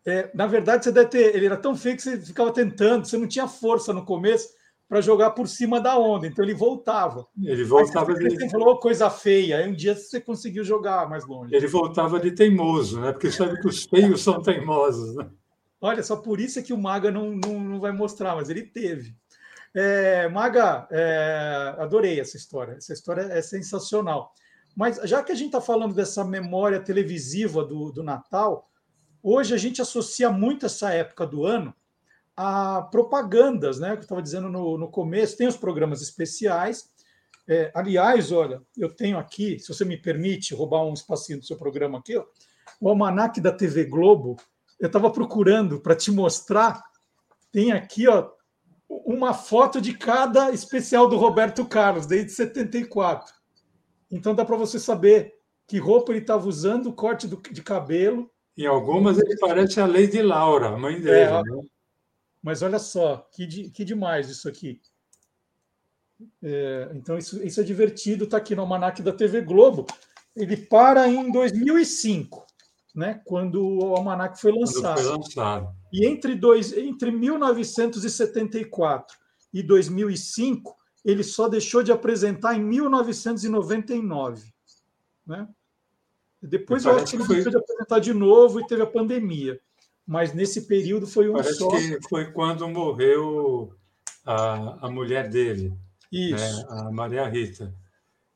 É, 0.05 0.31
na 0.35 0.47
verdade, 0.47 0.85
você 0.85 0.93
deve 0.93 1.11
ter. 1.11 1.35
Ele 1.35 1.47
era 1.47 1.57
tão 1.57 1.76
feio 1.76 1.97
que 1.97 2.02
você 2.02 2.19
ficava 2.19 2.52
tentando, 2.52 3.07
você 3.07 3.17
não 3.17 3.29
tinha 3.29 3.47
força 3.47 3.93
no 3.93 4.05
começo 4.05 4.49
para 4.88 5.00
jogar 5.00 5.31
por 5.31 5.49
cima 5.49 5.81
da 5.81 5.97
onda, 5.97 6.26
então 6.26 6.45
ele 6.45 6.52
voltava. 6.52 7.26
Ele 7.43 7.64
voltava. 7.64 8.12
Aí 8.12 8.31
você 8.31 8.50
falou 8.50 8.79
coisa 8.79 9.09
feia, 9.09 9.57
aí 9.57 9.71
um 9.71 9.75
dia 9.75 9.95
você 9.95 10.21
conseguiu 10.21 10.62
jogar 10.64 11.09
mais 11.09 11.25
longe. 11.25 11.55
Ele 11.55 11.67
voltava 11.67 12.21
de 12.21 12.33
teimoso, 12.33 13.00
né? 13.00 13.11
Porque 13.12 13.31
sabe 13.31 13.59
que 13.59 13.67
os 13.67 13.85
feios 13.85 14.21
são 14.21 14.43
teimosos, 14.43 15.14
né? 15.14 15.31
Olha, 15.81 16.02
só 16.02 16.17
por 16.17 16.38
isso 16.38 16.59
é 16.59 16.62
que 16.62 16.75
o 16.75 16.79
Maga 16.79 17.11
não, 17.11 17.31
não, 17.31 17.59
não 17.59 17.81
vai 17.81 17.91
mostrar, 17.91 18.37
mas 18.37 18.50
ele 18.50 18.62
teve. 18.62 19.17
É, 19.75 20.29
Maga, 20.29 20.87
é, 20.91 21.75
adorei 21.79 22.21
essa 22.21 22.37
história. 22.37 22.75
Essa 22.75 22.93
história 22.93 23.23
é 23.23 23.41
sensacional. 23.41 24.35
Mas 24.75 24.97
já 25.05 25.23
que 25.23 25.33
a 25.33 25.35
gente 25.35 25.49
está 25.49 25.61
falando 25.61 25.95
dessa 25.95 26.25
memória 26.25 26.81
televisiva 26.81 27.64
do, 27.64 27.93
do 27.93 28.02
Natal, 28.02 28.69
hoje 29.23 29.55
a 29.55 29.59
gente 29.59 29.83
associa 29.83 30.31
muito 30.31 30.67
essa 30.67 30.93
época 30.93 31.26
do 31.26 31.45
ano 31.45 31.75
a 32.37 32.83
propagandas, 32.83 33.79
né? 33.79 33.91
Que 33.91 33.99
eu 33.99 34.02
estava 34.02 34.23
dizendo 34.23 34.49
no, 34.49 34.79
no 34.79 34.88
começo, 34.88 35.37
tem 35.37 35.47
os 35.47 35.57
programas 35.57 36.00
especiais. 36.00 36.91
É, 37.49 37.71
aliás, 37.75 38.33
olha, 38.33 38.62
eu 38.76 38.88
tenho 38.88 39.19
aqui, 39.19 39.59
se 39.59 39.69
você 39.69 39.85
me 39.85 39.97
permite 39.97 40.55
roubar 40.55 40.85
um 40.85 40.95
espacinho 40.95 41.41
do 41.41 41.45
seu 41.45 41.57
programa 41.57 41.99
aqui, 41.99 42.17
ó, 42.17 42.25
o 42.81 42.88
almanac 42.88 43.41
da 43.41 43.52
TV 43.52 43.85
Globo. 43.85 44.37
Eu 44.81 44.87
estava 44.88 45.11
procurando 45.11 45.81
para 45.81 45.95
te 45.95 46.11
mostrar. 46.11 46.83
Tem 47.52 47.71
aqui, 47.71 48.09
ó, 48.09 48.31
uma 48.88 49.33
foto 49.33 49.81
de 49.81 49.95
cada 49.97 50.50
especial 50.50 51.09
do 51.09 51.17
Roberto 51.17 51.64
Carlos, 51.64 52.07
desde 52.07 52.33
74. 52.33 53.33
Então 54.12 54.35
dá 54.35 54.45
para 54.45 54.57
você 54.57 54.78
saber 54.78 55.35
que 55.66 55.78
roupa 55.78 56.12
ele 56.12 56.21
estava 56.21 56.47
usando, 56.47 56.90
o 56.90 56.92
corte 56.92 57.26
do, 57.26 57.37
de 57.37 57.62
cabelo. 57.62 58.31
Em 58.57 58.66
algumas 58.66 59.19
ele 59.19 59.37
parece 59.38 59.81
a 59.81 59.87
Lady 59.87 60.21
Laura, 60.21 60.69
a 60.69 60.78
mãe 60.78 61.00
dele. 61.00 61.21
É, 61.21 61.42
né? 61.42 61.62
Mas 62.42 62.62
olha 62.62 62.78
só, 62.78 63.28
que, 63.33 63.71
que 63.71 63.85
demais 63.85 64.28
isso 64.28 64.49
aqui. 64.49 64.81
É, 66.42 66.90
então 66.95 67.16
isso, 67.16 67.42
isso 67.42 67.61
é 67.61 67.64
divertido, 67.64 68.25
está 68.25 68.37
aqui 68.37 68.54
no 68.54 68.62
Almanac 68.62 69.02
da 69.02 69.12
TV 69.12 69.40
Globo. 69.40 69.87
Ele 70.37 70.57
para 70.57 71.09
em 71.09 71.33
2005 71.33 72.47
né, 72.95 73.21
quando 73.25 73.66
o 73.66 73.97
almanac 73.97 74.38
foi 74.40 74.52
lançado. 74.52 75.00
Foi 75.00 75.11
lançado. 75.11 75.75
E 75.92 76.07
entre, 76.07 76.35
dois, 76.35 76.76
entre 76.76 77.11
1974 77.11 79.16
e 79.52 79.62
2005, 79.62 80.76
ele 81.04 81.23
só 81.23 81.49
deixou 81.49 81.82
de 81.82 81.92
apresentar 81.92 82.54
em 82.54 82.62
1999. 82.62 84.52
Né? 85.26 85.49
Depois 86.40 86.85
eu 86.85 86.92
acho 86.92 87.11
que 87.11 87.16
ele 87.16 87.25
foi... 87.25 87.37
deixou 87.37 87.52
de 87.52 87.59
apresentar 87.59 87.99
de 87.99 88.12
novo 88.12 88.61
e 88.61 88.66
teve 88.66 88.82
a 88.82 88.87
pandemia. 88.87 89.61
Mas 90.06 90.32
nesse 90.32 90.62
período 90.62 91.06
foi 91.06 91.28
um 91.28 91.35
Parece 91.35 91.54
só. 91.54 91.68
que 91.68 91.99
foi 92.09 92.32
quando 92.32 92.68
morreu 92.68 93.73
a, 94.25 94.87
a 94.87 94.90
mulher 94.90 95.28
dele, 95.28 95.71
né, 95.71 95.76
Isso. 96.11 96.37
Né, 96.37 96.66
a 96.68 96.90
Maria 96.90 97.28
Rita. 97.28 97.73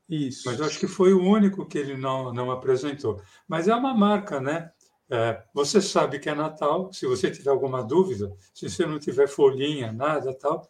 Isso. 0.09 0.43
Mas 0.45 0.59
eu 0.59 0.65
acho 0.65 0.79
que 0.79 0.87
foi 0.87 1.13
o 1.13 1.21
único 1.21 1.65
que 1.65 1.77
ele 1.77 1.97
não, 1.97 2.33
não 2.33 2.49
apresentou. 2.49 3.21
Mas 3.47 3.67
é 3.67 3.75
uma 3.75 3.93
marca, 3.93 4.39
né? 4.39 4.71
É, 5.09 5.41
você 5.53 5.81
sabe 5.81 6.19
que 6.19 6.29
é 6.29 6.35
Natal, 6.35 6.91
se 6.91 7.05
você 7.05 7.31
tiver 7.31 7.49
alguma 7.49 7.81
dúvida, 7.83 8.33
se 8.53 8.69
você 8.69 8.85
não 8.85 8.99
tiver 8.99 9.27
folhinha, 9.27 9.91
nada 9.91 10.33
tal, 10.33 10.69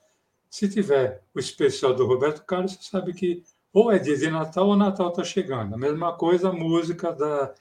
se 0.49 0.69
tiver 0.69 1.21
o 1.33 1.39
especial 1.39 1.93
do 1.93 2.05
Roberto 2.05 2.43
Carlos, 2.45 2.73
você 2.73 2.89
sabe 2.89 3.13
que 3.13 3.43
ou 3.73 3.91
é 3.91 3.99
dia 3.99 4.17
de 4.17 4.29
Natal 4.29 4.67
ou 4.67 4.75
Natal 4.75 5.09
está 5.09 5.23
chegando. 5.23 5.75
A 5.75 5.77
mesma 5.77 6.13
coisa 6.13 6.49
a 6.49 6.53
música 6.53 7.11
da, 7.13 7.53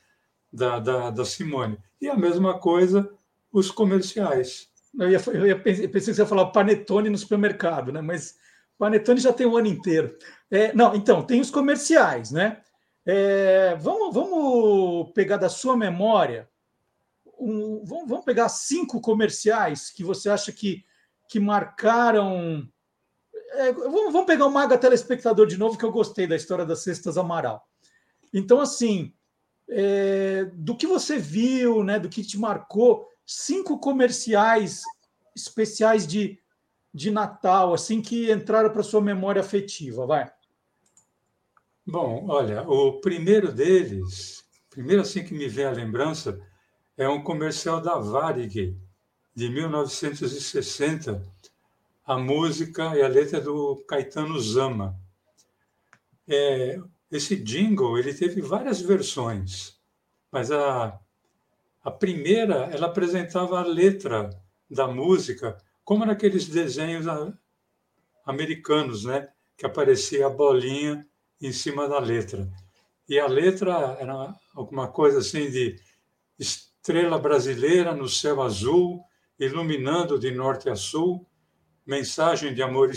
da, 0.53 0.79
da, 0.79 1.11
da, 1.11 1.25
Simone. 1.25 1.79
E 2.01 2.09
a 2.09 2.17
mesma 2.17 2.59
coisa 2.59 3.11
os 3.53 3.71
comerciais. 3.71 4.69
Eu, 4.99 5.11
ia, 5.11 5.21
eu, 5.35 5.47
ia, 5.47 5.59
pensei 5.59 5.89
que 5.89 6.01
você 6.01 6.23
ia 6.23 6.27
falar 6.27 6.47
panetone 6.47 7.11
no 7.11 7.19
supermercado, 7.19 7.93
né? 7.93 8.01
mas 8.01 8.37
Panetone 8.79 9.21
já 9.21 9.33
tem 9.33 9.47
o 9.47 9.53
um 9.53 9.57
ano 9.57 9.69
inteiro. 9.69 10.17
É, 10.51 10.73
não, 10.75 10.95
então, 10.95 11.23
tem 11.23 11.41
os 11.41 11.51
comerciais, 11.51 12.31
né? 12.31 12.61
É, 13.05 13.75
vamos, 13.77 14.13
vamos 14.13 15.13
pegar 15.13 15.37
da 15.37 15.49
sua 15.49 15.77
memória, 15.77 16.49
um, 17.39 17.85
vamos, 17.85 18.09
vamos, 18.09 18.25
pegar 18.25 18.49
cinco 18.49 19.01
comerciais 19.01 19.91
que 19.91 20.03
você 20.03 20.29
acha 20.29 20.51
que, 20.51 20.85
que 21.29 21.39
marcaram 21.39 22.69
é, 23.53 23.73
vamos, 23.73 24.25
pegar 24.25 24.47
o 24.47 24.51
Maga 24.51 24.79
Telespectador 24.79 25.47
de 25.47 25.57
novo, 25.57 25.79
que 25.79 25.85
eu 25.85 25.93
gostei 25.93 26.27
da 26.27 26.37
história 26.37 26.65
das 26.65 26.81
Cestas 26.81 27.17
Amaral. 27.17 27.67
Então, 28.33 28.61
assim, 28.61 29.13
é, 29.69 30.45
do 30.55 30.77
que 30.77 30.87
você 30.87 31.19
viu, 31.19 31.83
né, 31.83 31.99
do 31.99 32.09
que 32.09 32.25
te 32.25 32.39
marcou, 32.39 33.09
cinco 33.25 33.79
comerciais 33.79 34.83
especiais 35.35 36.07
de, 36.07 36.39
de 36.93 37.11
Natal, 37.11 37.75
assim, 37.75 38.01
que 38.01 38.31
entraram 38.33 38.71
para 38.71 38.83
sua 38.83 39.01
memória 39.01 39.41
afetiva, 39.41 40.07
vai. 40.07 40.31
Bom, 41.87 42.27
olha, 42.29 42.63
o 42.69 43.01
primeiro 43.01 43.53
deles, 43.53 44.45
primeiro 44.71 45.03
assim 45.03 45.23
que 45.23 45.35
me 45.35 45.47
vem 45.47 45.67
a 45.67 45.71
lembrança, 45.71 46.41
é 46.97 47.09
um 47.09 47.23
comercial 47.23 47.81
da 47.81 47.97
Varig, 47.99 48.77
de 49.35 49.51
1960, 49.51 51.23
a 52.07 52.17
música 52.17 52.97
e 52.97 53.03
a 53.03 53.09
letra 53.09 53.41
do 53.41 53.85
Caetano 53.89 54.39
Zama. 54.39 54.97
É, 56.29 56.79
esse 57.11 57.37
jingle 57.37 57.99
ele 57.99 58.15
teve 58.15 58.41
várias 58.41 58.81
versões, 58.81 59.77
mas 60.31 60.53
a, 60.53 60.99
a 61.83 61.91
primeira 61.91 62.71
ela 62.73 62.87
apresentava 62.87 63.59
a 63.59 63.67
letra 63.67 64.31
da 64.71 64.87
música 64.87 65.57
como 65.85 66.07
naqueles 66.07 66.49
desenhos 66.49 67.07
americanos, 68.25 69.05
né, 69.05 69.29
que 69.57 69.67
aparecia 69.67 70.27
a 70.27 70.31
bolinha 70.31 71.07
em 71.41 71.53
cima 71.53 71.89
da 71.89 71.99
letra. 71.99 72.49
E 73.09 73.19
a 73.19 73.27
letra 73.27 73.97
era 74.01 74.35
alguma 74.55 74.89
coisa 74.89 75.19
assim 75.19 75.49
de 75.51 75.81
estrela 76.39 77.19
brasileira 77.19 77.95
no 77.95 78.09
céu 78.09 78.43
azul, 78.43 79.01
iluminando 79.39 80.19
de 80.19 80.33
norte 80.33 80.69
a 80.69 80.75
sul, 80.75 81.25
mensagem 81.87 82.53
de 82.53 82.63
amor, 82.63 82.91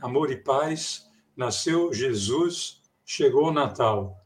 amor 0.00 0.30
e 0.30 0.36
paz, 0.36 1.08
nasceu 1.36 1.92
Jesus, 1.92 2.82
chegou 3.04 3.48
o 3.48 3.52
Natal. 3.52 4.20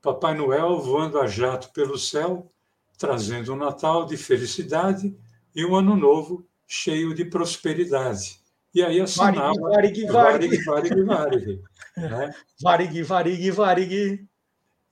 Papai 0.00 0.34
Noel 0.34 0.78
voando 0.80 1.18
a 1.18 1.26
jato 1.26 1.72
pelo 1.72 1.96
céu, 1.96 2.52
trazendo 2.98 3.52
um 3.52 3.56
Natal 3.56 4.04
de 4.04 4.16
felicidade 4.16 5.16
e 5.54 5.64
um 5.64 5.74
ano 5.74 5.96
novo 5.96 6.46
cheio 6.66 7.14
de 7.14 7.24
prosperidade. 7.24 8.40
E 8.74 8.82
aí 8.82 9.00
assinava 9.00 9.52
Varig, 9.60 10.06
Varig, 10.06 10.64
Varig, 10.64 11.04
Varig, 11.04 11.62
né? 11.96 12.34
Varig, 12.62 13.02
Varig, 13.02 13.50
Varig. 13.50 14.26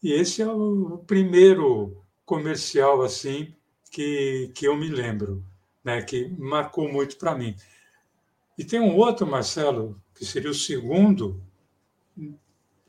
E 0.02 0.12
esse 0.12 0.42
é 0.42 0.46
o 0.46 1.02
primeiro 1.06 2.04
comercial 2.24 3.02
assim 3.02 3.54
que, 3.90 4.52
que 4.54 4.66
eu 4.66 4.76
me 4.76 4.88
lembro, 4.88 5.44
né, 5.82 6.00
que 6.02 6.28
marcou 6.38 6.90
muito 6.90 7.16
para 7.16 7.34
mim. 7.34 7.56
E 8.60 8.64
tem 8.64 8.78
um 8.78 8.94
outro, 8.94 9.26
Marcelo, 9.26 9.98
que 10.14 10.22
seria 10.22 10.50
o 10.50 10.54
segundo, 10.54 11.42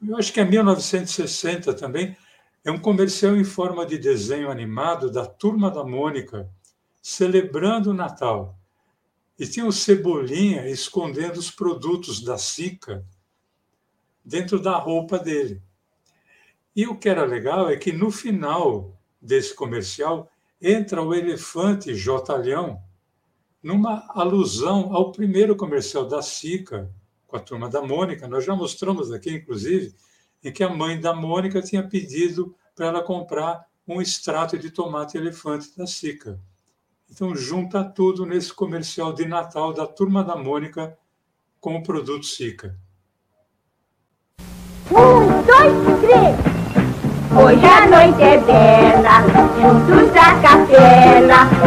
eu 0.06 0.18
acho 0.18 0.34
que 0.34 0.42
é 0.42 0.44
1960 0.44 1.74
também, 1.74 2.18
é 2.62 2.70
um 2.70 2.78
comercial 2.78 3.38
em 3.38 3.46
forma 3.46 3.86
de 3.86 3.98
desenho 3.98 4.52
animado 4.52 5.10
da 5.10 5.26
Turma 5.26 5.72
da 5.72 5.82
Mônica, 5.82 6.50
celebrando 7.02 7.92
o 7.92 7.94
Natal. 7.94 8.60
E 9.40 9.48
tinha 9.48 9.66
o 9.66 9.72
Cebolinha 9.72 10.68
escondendo 10.68 11.38
os 11.38 11.50
produtos 11.50 12.22
da 12.22 12.38
Sica 12.38 13.06
dentro 14.26 14.60
da 14.60 14.76
roupa 14.78 15.18
dele. 15.18 15.62
E 16.76 16.86
o 16.86 16.98
que 16.98 17.08
era 17.08 17.24
legal 17.24 17.70
é 17.70 17.78
que 17.78 17.94
no 17.94 18.12
final 18.12 19.00
desse 19.22 19.56
comercial 19.56 20.30
entra 20.62 21.02
o 21.02 21.14
elefante 21.14 21.96
Jotalhão 21.96 22.84
numa 23.62 24.06
alusão 24.10 24.94
ao 24.94 25.12
primeiro 25.12 25.56
comercial 25.56 26.08
da 26.08 26.22
Sica, 26.22 26.90
com 27.28 27.38
a 27.38 27.40
turma 27.40 27.70
da 27.70 27.82
Mônica, 27.82 28.28
nós 28.28 28.44
já 28.44 28.56
mostramos 28.56 29.12
aqui, 29.12 29.32
inclusive, 29.32 29.96
em 30.44 30.52
que 30.52 30.64
a 30.64 30.70
mãe 30.70 31.00
da 31.00 31.14
Mônica 31.14 31.62
tinha 31.62 31.88
pedido 31.88 32.56
para 32.76 32.88
ela 32.88 33.04
comprar 33.04 33.66
um 33.88 34.02
extrato 34.02 34.58
de 34.58 34.72
tomate 34.72 35.18
elefante 35.18 35.76
da 35.78 35.86
Sica. 35.86 36.40
Então, 37.10 37.36
junta 37.36 37.84
tudo 37.84 38.26
nesse 38.26 38.54
comercial 38.54 39.14
de 39.14 39.26
Natal 39.26 39.74
da 39.74 39.86
Turma 39.86 40.24
da 40.24 40.36
Mônica 40.36 40.98
com 41.60 41.76
o 41.76 41.84
produto 41.84 42.26
Sica. 42.26 42.76
Um, 44.90 45.42
dois, 45.44 46.00
três. 46.02 46.62
Hoje 47.34 47.66
a 47.66 47.88
noite 47.88 48.22
é 48.22 48.38
bela, 48.40 49.22
juntos 49.56 50.16
a 50.18 50.42
capela, 50.42 51.61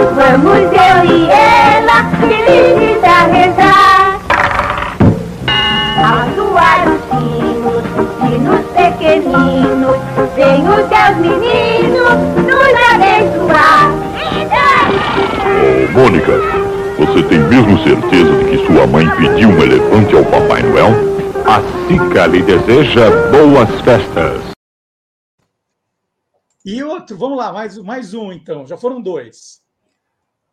Mônica, 16.24 16.96
você 16.96 17.28
tem 17.28 17.38
mesmo 17.48 17.76
certeza 17.82 18.38
de 18.38 18.50
que 18.50 18.66
sua 18.66 18.86
mãe 18.86 19.04
pediu 19.16 19.50
um 19.50 19.62
elefante 19.62 20.14
ao 20.16 20.24
Papai 20.24 20.62
Noel? 20.62 20.88
A 21.46 21.60
Sica 21.86 22.26
lhe 22.26 22.42
deseja 22.42 23.10
boas 23.30 23.68
festas. 23.82 24.54
E 26.64 26.82
outro, 26.82 27.16
vamos 27.18 27.36
lá, 27.36 27.52
mais, 27.52 27.76
mais 27.78 28.14
um 28.14 28.32
então, 28.32 28.66
já 28.66 28.76
foram 28.76 29.02
dois. 29.02 29.62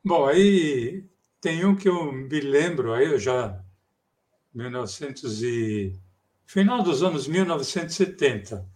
Bom, 0.04 0.26
aí 0.26 1.06
tem 1.40 1.64
um 1.64 1.76
que 1.76 1.88
eu 1.88 2.12
me 2.12 2.42
lembro, 2.42 2.94
aí 2.94 3.06
eu 3.06 3.20
já 3.20 3.58
1900 4.54 5.42
e 5.42 5.94
final 6.46 6.84
dos 6.84 7.02
anos 7.02 7.28
1970. 7.28 8.68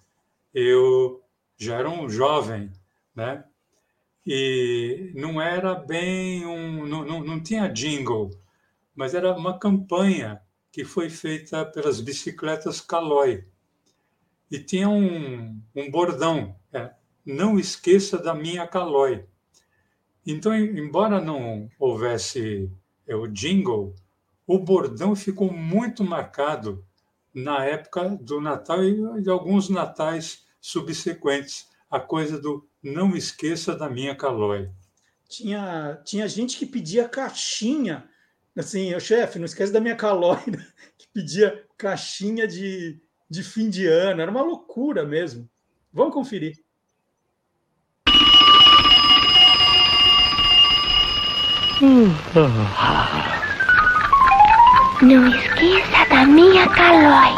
Eu 0.54 1.22
já 1.58 1.76
era 1.76 1.90
um 1.90 2.10
jovem, 2.10 2.72
né? 3.14 3.44
E 4.26 5.12
não 5.14 5.40
era 5.40 5.76
bem 5.76 6.46
um, 6.46 6.86
não, 6.88 7.06
não, 7.06 7.24
não 7.24 7.40
tinha 7.44 7.68
jingle, 7.68 8.32
mas 8.96 9.14
era 9.14 9.36
uma 9.36 9.60
campanha 9.60 10.42
que 10.72 10.84
foi 10.84 11.10
feita 11.10 11.66
pelas 11.66 12.02
bicicletas 12.02 12.82
Caloi. 12.82 13.46
E 14.50 14.60
tinha 14.60 14.90
um, 14.90 15.62
um 15.76 15.92
bordão, 15.92 16.56
é, 16.74 16.92
não 17.26 17.60
esqueça 17.60 18.18
da 18.18 18.34
minha 18.34 18.68
Caloi. 18.68 19.26
Então, 20.26 20.56
embora 20.56 21.22
não 21.22 21.70
houvesse 21.80 22.72
é, 23.08 23.16
o 23.16 23.28
jingle, 23.28 23.96
o 24.48 24.58
bordão 24.58 25.16
ficou 25.16 25.52
muito 25.52 26.04
marcado 26.04 26.84
na 27.34 27.64
época 27.64 28.18
do 28.22 28.42
Natal 28.42 28.84
e 28.84 29.22
de 29.22 29.30
alguns 29.30 29.70
natais 29.70 30.46
subsequentes. 30.60 31.68
A 31.96 32.00
coisa 32.02 32.38
do 32.38 32.68
não 32.84 33.16
esqueça 33.16 33.74
da 33.74 33.90
minha 33.90 34.14
calói. 34.14 34.70
Tinha, 35.30 35.98
tinha 36.04 36.28
gente 36.28 36.58
que 36.58 36.66
pedia 36.66 37.08
caixinha, 37.08 38.04
assim, 38.54 38.94
o 38.94 39.00
chefe, 39.00 39.40
não 39.40 39.46
esquece 39.46 39.72
da 39.72 39.80
minha 39.80 39.96
calói, 39.96 40.42
né? 40.46 40.68
que 41.00 41.08
pedia 41.14 41.64
caixinha 41.78 42.46
de, 42.46 43.00
de 43.30 43.44
fim 43.44 43.70
de 43.70 43.88
ano. 43.88 44.22
Era 44.22 44.30
uma 44.30 44.42
loucura 44.42 45.06
mesmo. 45.06 45.50
Vamos 45.94 46.14
conferir. 46.14 46.62
Hum. 51.82 52.12
Não 55.02 55.28
esqueça 55.30 56.10
da 56.10 56.26
minha 56.26 56.68
calói. 56.68 57.34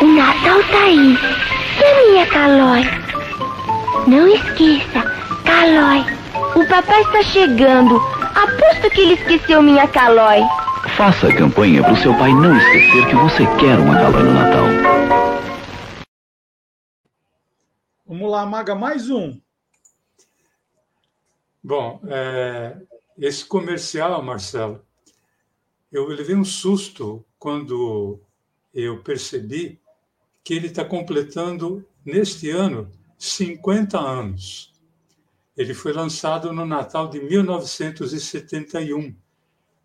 O 0.00 0.06
Natal 0.06 0.62
tá 0.70 0.84
aí. 0.84 1.43
A 1.94 2.06
minha 2.08 2.26
calói? 2.26 2.82
Não 4.08 4.26
esqueça, 4.26 5.00
calói. 5.44 6.00
O 6.56 6.68
papai 6.68 7.02
está 7.02 7.22
chegando. 7.22 8.00
Aposto 8.34 8.90
que 8.90 9.00
ele 9.00 9.14
esqueceu 9.14 9.62
minha 9.62 9.86
calói. 9.86 10.40
Faça 10.96 11.28
a 11.28 11.36
campanha 11.36 11.84
para 11.84 11.92
o 11.92 11.96
seu 11.96 12.12
pai 12.18 12.32
não 12.32 12.56
esquecer 12.56 13.08
que 13.08 13.14
você 13.14 13.44
quer 13.60 13.78
uma 13.78 13.94
calói 13.94 14.24
no 14.24 14.34
Natal. 14.34 14.66
Vamos 18.04 18.28
lá, 18.28 18.44
Maga, 18.44 18.74
mais 18.74 19.08
um. 19.08 19.40
Bom, 21.62 22.00
é, 22.08 22.76
esse 23.16 23.44
comercial, 23.44 24.20
Marcelo, 24.20 24.84
eu 25.92 26.08
levei 26.08 26.34
um 26.34 26.44
susto 26.44 27.24
quando 27.38 28.20
eu 28.74 29.00
percebi 29.00 29.80
que 30.44 30.52
ele 30.52 30.66
está 30.66 30.84
completando, 30.84 31.84
neste 32.04 32.50
ano, 32.50 32.92
50 33.18 33.98
anos. 33.98 34.72
Ele 35.56 35.72
foi 35.72 35.92
lançado 35.92 36.52
no 36.52 36.66
Natal 36.66 37.08
de 37.08 37.20
1971. 37.20 39.16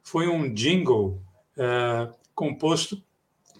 Foi 0.03 0.27
um 0.27 0.53
jingle 0.53 1.23
é, 1.57 2.09
composto 2.35 3.01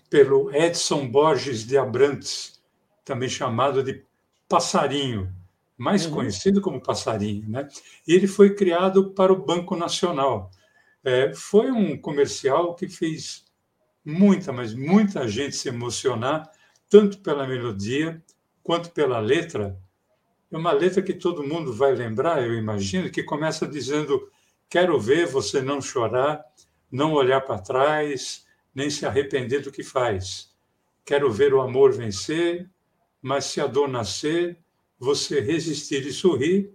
pelo 0.10 0.54
Edson 0.54 1.08
Borges 1.08 1.66
de 1.66 1.78
Abrantes, 1.78 2.60
também 3.06 3.30
chamado 3.30 3.82
de 3.82 4.04
Passarinho, 4.48 5.34
mais 5.78 6.06
uhum. 6.06 6.12
conhecido 6.12 6.60
como 6.60 6.82
Passarinho. 6.82 7.48
Né? 7.48 7.68
E 8.08 8.14
ele 8.14 8.28
foi 8.28 8.56
criado 8.56 9.12
para 9.12 9.32
o 9.32 9.46
Banco 9.46 9.76
Nacional 9.76 10.52
É, 11.02 11.34
foi 11.34 11.72
um 11.72 11.98
comercial 11.98 12.76
que 12.76 12.90
fez 12.90 13.46
muita, 14.04 14.52
mas 14.52 14.74
muita 14.74 15.26
gente 15.30 15.56
se 15.56 15.70
emocionar, 15.70 16.52
tanto 16.90 17.20
pela 17.20 17.48
melodia 17.48 18.22
quanto 18.64 18.92
pela 18.92 19.20
letra. 19.20 19.80
É 20.52 20.58
uma 20.58 20.72
letra 20.72 21.02
que 21.02 21.14
todo 21.14 21.48
mundo 21.48 21.72
vai 21.72 21.94
lembrar, 21.94 22.46
eu 22.46 22.56
imagino, 22.56 23.12
que 23.12 23.24
começa 23.24 23.68
dizendo: 23.68 24.30
Quero 24.68 25.00
ver 25.00 25.28
você 25.28 25.62
não 25.62 25.80
chorar, 25.82 26.44
não 26.92 27.14
olhar 27.14 27.42
para 27.42 27.60
trás, 27.60 28.46
nem 28.74 28.90
se 28.90 29.06
arrepender 29.06 29.62
do 29.62 29.72
que 29.72 29.84
faz. 29.84 30.52
Quero 31.06 31.32
ver 31.32 31.54
o 31.54 31.62
amor 31.62 31.94
vencer, 31.94 32.70
mas 33.22 33.46
se 33.46 33.62
a 33.62 33.68
dor 33.68 33.88
nascer, 33.88 34.58
você 34.98 35.40
resistir 35.40 36.06
e 36.06 36.14
sorrir. 36.14 36.74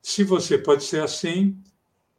Se 0.00 0.22
você 0.22 0.58
pode 0.58 0.84
ser 0.84 1.02
assim, 1.02 1.60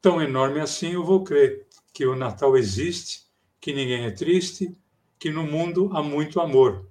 tão 0.01 0.21
enorme 0.21 0.59
assim, 0.59 0.93
eu 0.93 1.03
vou 1.03 1.23
crer 1.23 1.65
que 1.93 2.05
o 2.05 2.15
Natal 2.15 2.57
existe, 2.57 3.25
que 3.59 3.73
ninguém 3.73 4.05
é 4.05 4.11
triste, 4.11 4.75
que 5.19 5.29
no 5.29 5.43
mundo 5.43 5.89
há 5.93 6.03
muito 6.03 6.39
amor. 6.39 6.87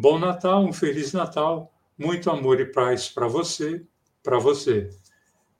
Bom 0.00 0.16
Natal, 0.16 0.64
um 0.64 0.72
feliz 0.72 1.12
Natal, 1.12 1.74
muito 1.98 2.30
amor 2.30 2.60
e 2.60 2.66
paz 2.66 3.08
para 3.08 3.26
você, 3.26 3.84
para 4.22 4.38
você. 4.38 4.90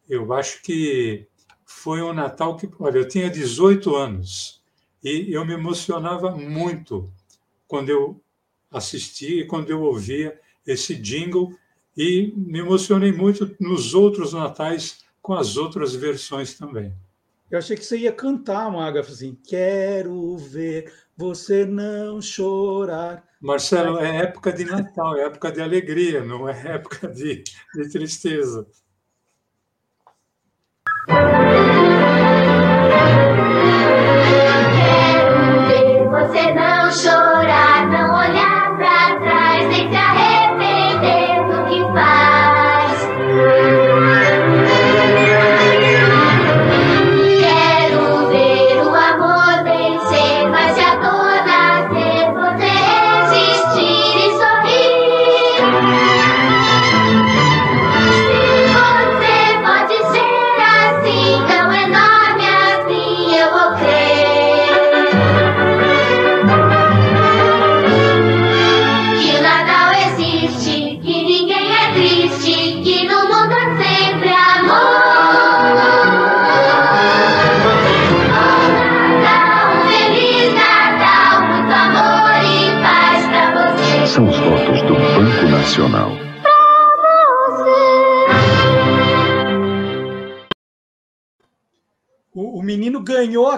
Eu 0.08 0.32
acho 0.32 0.62
que 0.62 1.26
foi 1.66 2.00
um 2.00 2.12
Natal 2.12 2.56
que, 2.56 2.70
olha, 2.78 2.98
eu 2.98 3.08
tinha 3.08 3.28
18 3.28 3.96
anos 3.96 4.62
e 5.02 5.32
eu 5.32 5.44
me 5.44 5.54
emocionava 5.54 6.30
muito 6.36 7.12
quando 7.66 7.88
eu 7.88 8.22
assistia 8.70 9.40
e 9.40 9.44
quando 9.44 9.70
eu 9.70 9.82
ouvia 9.82 10.40
esse 10.64 10.94
jingle 10.94 11.52
e 11.96 12.32
me 12.36 12.60
emocionei 12.60 13.10
muito 13.10 13.56
nos 13.58 13.92
outros 13.92 14.34
natais 14.34 15.04
com 15.20 15.34
as 15.34 15.56
outras 15.56 15.96
versões 15.96 16.54
também. 16.54 16.94
Eu 17.50 17.58
achei 17.58 17.76
que 17.76 17.84
você 17.84 17.98
ia 17.98 18.12
cantar, 18.12 18.70
Maga, 18.70 19.00
assim, 19.00 19.36
quero 19.48 20.36
ver 20.36 20.92
você 21.16 21.66
não 21.66 22.22
chorar. 22.22 23.27
Marcelo, 23.40 23.98
é 23.98 24.18
época 24.18 24.52
de 24.52 24.64
Natal, 24.64 25.16
é 25.16 25.22
época 25.24 25.52
de 25.52 25.60
alegria, 25.60 26.24
não 26.24 26.48
é 26.48 26.52
época 26.74 27.08
de, 27.08 27.44
de 27.74 27.88
tristeza. 27.90 28.66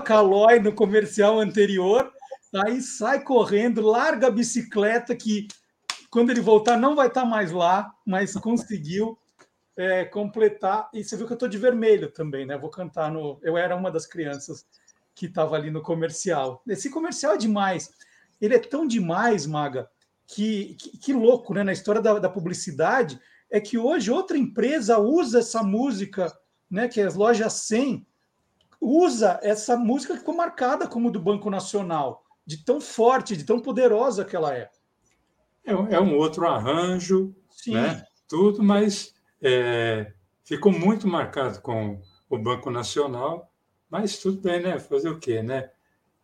A 0.00 0.02
Calói 0.02 0.58
no 0.58 0.72
comercial 0.72 1.38
anterior, 1.38 2.10
aí 2.54 2.80
sai 2.80 3.22
correndo, 3.22 3.82
larga 3.82 4.28
a 4.28 4.30
bicicleta, 4.30 5.14
que 5.14 5.46
quando 6.10 6.30
ele 6.30 6.40
voltar 6.40 6.76
não 6.76 6.96
vai 6.96 7.08
estar 7.08 7.24
mais 7.24 7.52
lá, 7.52 7.94
mas 8.04 8.32
conseguiu 8.34 9.18
é, 9.76 10.04
completar. 10.04 10.88
E 10.92 11.04
você 11.04 11.16
viu 11.16 11.26
que 11.26 11.32
eu 11.32 11.34
estou 11.34 11.48
de 11.48 11.58
vermelho 11.58 12.10
também, 12.10 12.46
né? 12.46 12.56
Vou 12.56 12.70
cantar 12.70 13.12
no. 13.12 13.38
Eu 13.42 13.56
era 13.56 13.76
uma 13.76 13.90
das 13.90 14.06
crianças 14.06 14.66
que 15.14 15.26
estava 15.26 15.54
ali 15.54 15.70
no 15.70 15.82
comercial. 15.82 16.62
Esse 16.66 16.90
comercial 16.90 17.34
é 17.34 17.38
demais. 17.38 17.90
Ele 18.40 18.54
é 18.54 18.58
tão 18.58 18.86
demais, 18.86 19.46
Maga, 19.46 19.88
que, 20.26 20.74
que, 20.76 20.98
que 20.98 21.12
louco, 21.12 21.52
né? 21.52 21.62
Na 21.62 21.72
história 21.72 22.00
da, 22.00 22.18
da 22.18 22.28
publicidade, 22.28 23.20
é 23.50 23.60
que 23.60 23.76
hoje 23.76 24.10
outra 24.10 24.38
empresa 24.38 24.98
usa 24.98 25.40
essa 25.40 25.62
música, 25.62 26.32
né? 26.70 26.88
Que 26.88 27.02
é 27.02 27.04
as 27.04 27.14
lojas 27.14 27.52
100 27.52 28.06
usa 28.80 29.38
essa 29.42 29.76
música 29.76 30.14
que 30.14 30.20
ficou 30.20 30.34
marcada 30.34 30.86
como 30.88 31.10
do 31.10 31.20
Banco 31.20 31.50
Nacional, 31.50 32.24
de 32.46 32.64
tão 32.64 32.80
forte, 32.80 33.36
de 33.36 33.44
tão 33.44 33.60
poderosa 33.60 34.24
que 34.24 34.34
ela 34.34 34.54
é. 34.56 34.70
É, 35.64 35.74
um- 35.74 35.86
é 35.88 36.00
um 36.00 36.16
outro 36.16 36.46
arranjo, 36.48 37.34
Sim. 37.50 37.74
né? 37.74 38.02
tudo, 38.26 38.62
mas 38.62 39.12
é, 39.42 40.12
ficou 40.44 40.70
muito 40.72 41.06
marcado 41.08 41.60
com 41.60 42.00
o 42.28 42.38
Banco 42.38 42.70
Nacional, 42.70 43.50
mas 43.90 44.18
tudo 44.18 44.40
bem, 44.40 44.62
né? 44.62 44.78
Fazer 44.78 45.08
o 45.08 45.18
quê, 45.18 45.42
né? 45.42 45.68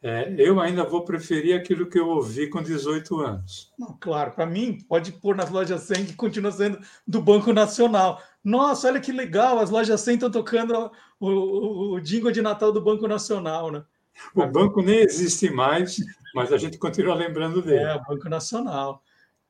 É, 0.01 0.33
eu 0.39 0.61
ainda 0.61 0.85
vou 0.85 1.05
preferir 1.05 1.59
aquilo 1.59 1.89
que 1.89 1.99
eu 1.99 2.09
ouvi 2.09 2.49
com 2.49 2.63
18 2.63 3.19
anos. 3.19 3.73
Não, 3.77 3.97
claro, 4.01 4.31
para 4.33 4.47
mim, 4.47 4.79
pode 4.89 5.11
pôr 5.11 5.35
nas 5.35 5.51
lojas 5.51 5.83
100 5.83 6.07
que 6.07 6.13
continua 6.15 6.53
sendo 6.53 6.79
do 7.05 7.21
Banco 7.21 7.53
Nacional. 7.53 8.23
Nossa, 8.47 8.87
olha 8.87 9.01
que 9.01 9.11
legal, 9.11 9.59
as 9.59 9.71
lojas 9.71 10.01
100 10.03 10.15
estão 10.15 10.31
tocando 10.31 10.89
o, 11.19 11.29
o, 11.29 11.95
o 11.95 12.01
jingle 12.01 12.31
de 12.31 12.41
Natal 12.41 12.71
do 12.71 12.81
Banco 12.81 13.09
Nacional, 13.09 13.73
né? 13.73 13.85
O 14.33 14.47
banco 14.47 14.81
nem 14.81 15.01
existe 15.01 15.51
mais, 15.51 15.97
mas 16.33 16.53
a 16.53 16.57
gente 16.57 16.79
continua 16.79 17.17
lembrando 17.17 17.61
dele. 17.61 17.83
É, 17.83 17.97
o 17.97 18.05
Banco 18.05 18.29
Nacional. 18.29 19.03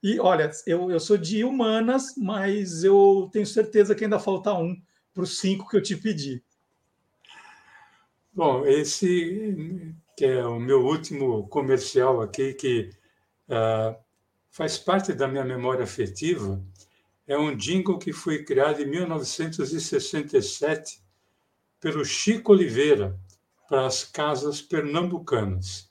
E 0.03 0.19
olha, 0.19 0.51
eu, 0.67 0.91
eu 0.91 0.99
sou 0.99 1.19
de 1.19 1.45
humanas, 1.45 2.15
mas 2.17 2.85
eu 2.85 3.29
tenho 3.31 3.45
certeza 3.45 3.95
que 3.95 4.05
ainda 4.05 4.19
falta 4.19 4.55
um 4.55 4.75
para 5.13 5.25
os 5.25 5.41
cinco 5.41 5.69
que 5.69 5.77
eu 5.77 5.83
te 5.83 5.95
pedi. 5.95 6.43
Bom, 8.33 8.65
esse 8.65 9.95
que 10.17 10.25
é 10.25 10.47
o 10.47 10.59
meu 10.59 10.87
último 10.87 11.47
comercial 11.49 12.23
aqui, 12.23 12.55
que 12.55 12.89
ah, 13.51 13.95
faz 14.51 14.79
parte 14.79 15.13
da 15.13 15.29
minha 15.29 15.45
memória 15.45 15.85
afetiva, 15.85 16.59
é 17.27 17.37
um 17.37 17.57
jingle 17.57 17.99
que 17.99 18.13
foi 18.13 18.45
criado 18.45 18.81
em 18.81 18.87
1967 18.87 21.03
pelo 21.81 22.05
Chico 22.05 22.53
Oliveira 22.53 23.19
para 23.69 23.87
as 23.87 24.05
casas 24.05 24.63
pernambucanas. 24.63 25.91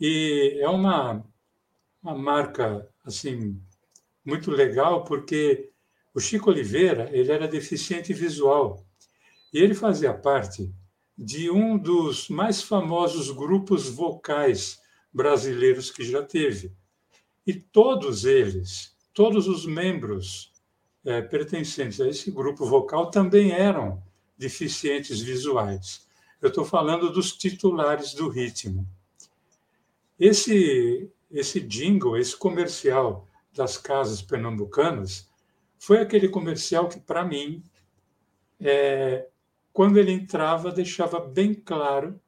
E 0.00 0.58
é 0.60 0.68
uma, 0.68 1.24
uma 2.02 2.16
marca 2.16 2.88
assim 3.04 3.60
muito 4.24 4.50
legal 4.50 5.04
porque 5.04 5.70
o 6.14 6.20
Chico 6.20 6.50
Oliveira 6.50 7.10
ele 7.12 7.30
era 7.30 7.46
deficiente 7.46 8.12
visual 8.12 8.84
e 9.52 9.58
ele 9.58 9.74
fazia 9.74 10.14
parte 10.14 10.72
de 11.16 11.50
um 11.50 11.76
dos 11.76 12.28
mais 12.28 12.62
famosos 12.62 13.30
grupos 13.30 13.88
vocais 13.88 14.80
brasileiros 15.12 15.90
que 15.90 16.02
já 16.02 16.22
teve. 16.22 16.72
E 17.46 17.54
todos 17.54 18.24
eles, 18.24 18.91
todos 19.12 19.46
os 19.48 19.66
membros 19.66 20.52
eh, 21.04 21.22
pertencentes 21.22 22.00
a 22.00 22.08
esse 22.08 22.30
grupo 22.30 22.64
vocal 22.64 23.10
também 23.10 23.52
eram 23.52 24.02
deficientes 24.36 25.20
visuais. 25.20 26.06
Eu 26.40 26.48
estou 26.48 26.64
falando 26.64 27.12
dos 27.12 27.32
titulares 27.36 28.14
do 28.14 28.28
ritmo. 28.28 28.86
Esse, 30.18 31.10
esse 31.30 31.60
jingle, 31.60 32.16
esse 32.16 32.36
comercial 32.36 33.28
das 33.52 33.76
casas 33.76 34.22
pernambucanas, 34.22 35.28
foi 35.78 35.98
aquele 35.98 36.28
comercial 36.28 36.88
que, 36.88 37.00
para 37.00 37.24
mim, 37.24 37.62
é, 38.60 39.26
quando 39.72 39.98
ele 39.98 40.12
entrava, 40.12 40.70
deixava 40.70 41.18
bem 41.18 41.54
claro 41.54 42.20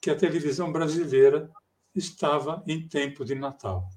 que 0.00 0.10
a 0.10 0.16
televisão 0.16 0.70
brasileira 0.70 1.50
estava 1.94 2.62
em 2.66 2.86
tempo 2.86 3.24
de 3.24 3.34
Natal. 3.34 3.88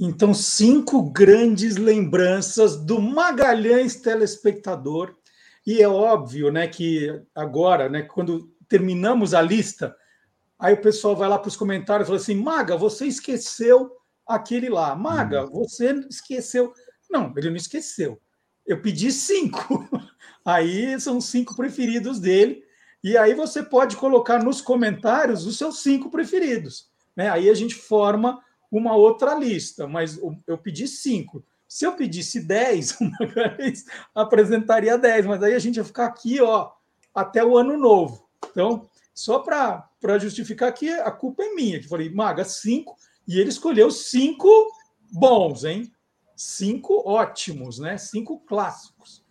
Então, 0.00 0.32
cinco 0.32 1.10
grandes 1.10 1.76
lembranças 1.76 2.76
do 2.76 3.00
Magalhães 3.00 3.96
telespectador. 3.96 5.16
E 5.66 5.82
é 5.82 5.88
óbvio, 5.88 6.52
né, 6.52 6.68
que 6.68 7.20
agora, 7.34 7.88
né, 7.88 8.02
quando 8.02 8.48
terminamos 8.68 9.34
a 9.34 9.42
lista, 9.42 9.96
aí 10.58 10.74
o 10.74 10.80
pessoal 10.80 11.16
vai 11.16 11.28
lá 11.28 11.36
para 11.36 11.48
os 11.48 11.56
comentários 11.56 12.06
e 12.06 12.08
fala 12.08 12.20
assim: 12.20 12.34
Maga, 12.36 12.76
você 12.76 13.06
esqueceu 13.06 13.90
aquele 14.26 14.68
lá. 14.68 14.94
Maga, 14.94 15.46
você 15.46 15.92
esqueceu. 16.08 16.72
Não, 17.10 17.34
ele 17.36 17.50
não 17.50 17.56
esqueceu. 17.56 18.20
Eu 18.68 18.80
pedi 18.80 19.10
cinco. 19.10 19.88
Aí 20.44 21.00
são 21.00 21.20
cinco 21.20 21.56
preferidos 21.56 22.20
dele. 22.20 22.62
E 23.02 23.16
aí 23.16 23.32
você 23.32 23.62
pode 23.62 23.96
colocar 23.96 24.42
nos 24.42 24.60
comentários 24.60 25.46
os 25.46 25.56
seus 25.56 25.82
cinco 25.82 26.10
preferidos. 26.10 26.90
Né? 27.14 27.30
Aí 27.30 27.48
a 27.48 27.54
gente 27.54 27.74
forma 27.74 28.42
uma 28.70 28.94
outra 28.96 29.34
lista, 29.34 29.86
mas 29.86 30.20
eu 30.46 30.58
pedi 30.58 30.88
cinco. 30.88 31.44
Se 31.66 31.86
eu 31.86 31.92
pedisse 31.92 32.40
dez, 32.40 32.96
uma 33.00 33.26
vez 33.56 33.84
apresentaria 34.14 34.98
dez, 34.98 35.24
mas 35.26 35.42
aí 35.42 35.54
a 35.54 35.58
gente 35.58 35.76
ia 35.76 35.84
ficar 35.84 36.06
aqui 36.06 36.40
ó, 36.40 36.70
até 37.14 37.44
o 37.44 37.56
ano 37.56 37.76
novo. 37.76 38.28
Então, 38.50 38.88
só 39.14 39.38
para 39.38 40.18
justificar 40.18 40.72
que 40.72 40.90
a 40.90 41.10
culpa 41.10 41.42
é 41.42 41.54
minha, 41.54 41.78
que 41.78 41.88
falei, 41.88 42.10
Maga, 42.10 42.44
cinco, 42.44 42.96
e 43.26 43.38
ele 43.38 43.50
escolheu 43.50 43.90
cinco 43.90 44.48
bons, 45.10 45.64
hein? 45.64 45.92
Cinco 46.38 47.02
ótimos, 47.04 47.80
né? 47.80 47.98
Cinco 47.98 48.38
clássicos. 48.38 49.24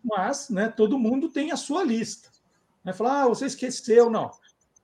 Mas, 0.00 0.48
né, 0.48 0.68
todo 0.68 0.96
mundo 0.96 1.28
tem 1.28 1.50
a 1.50 1.56
sua 1.56 1.82
lista. 1.82 2.30
Né? 2.84 2.92
Falar, 2.92 3.22
ah, 3.24 3.28
você 3.28 3.46
esqueceu, 3.46 4.08
não. 4.08 4.30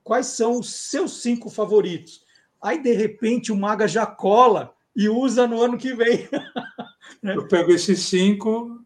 Quais 0.03 0.25
são 0.25 0.59
os 0.59 0.73
seus 0.73 1.21
cinco 1.21 1.49
favoritos? 1.49 2.25
Aí, 2.61 2.83
de 2.83 2.91
repente, 2.91 3.49
o 3.49 3.55
Maga 3.55 3.87
já 3.87 4.05
cola 4.05 4.73
e 4.93 5.07
usa 5.07 5.47
no 5.47 5.61
ano 5.61 5.77
que 5.77 5.93
vem. 5.93 6.27
Né? 7.23 7.35
Eu 7.35 7.47
pego 7.47 7.71
esses 7.71 8.01
cinco 8.01 8.85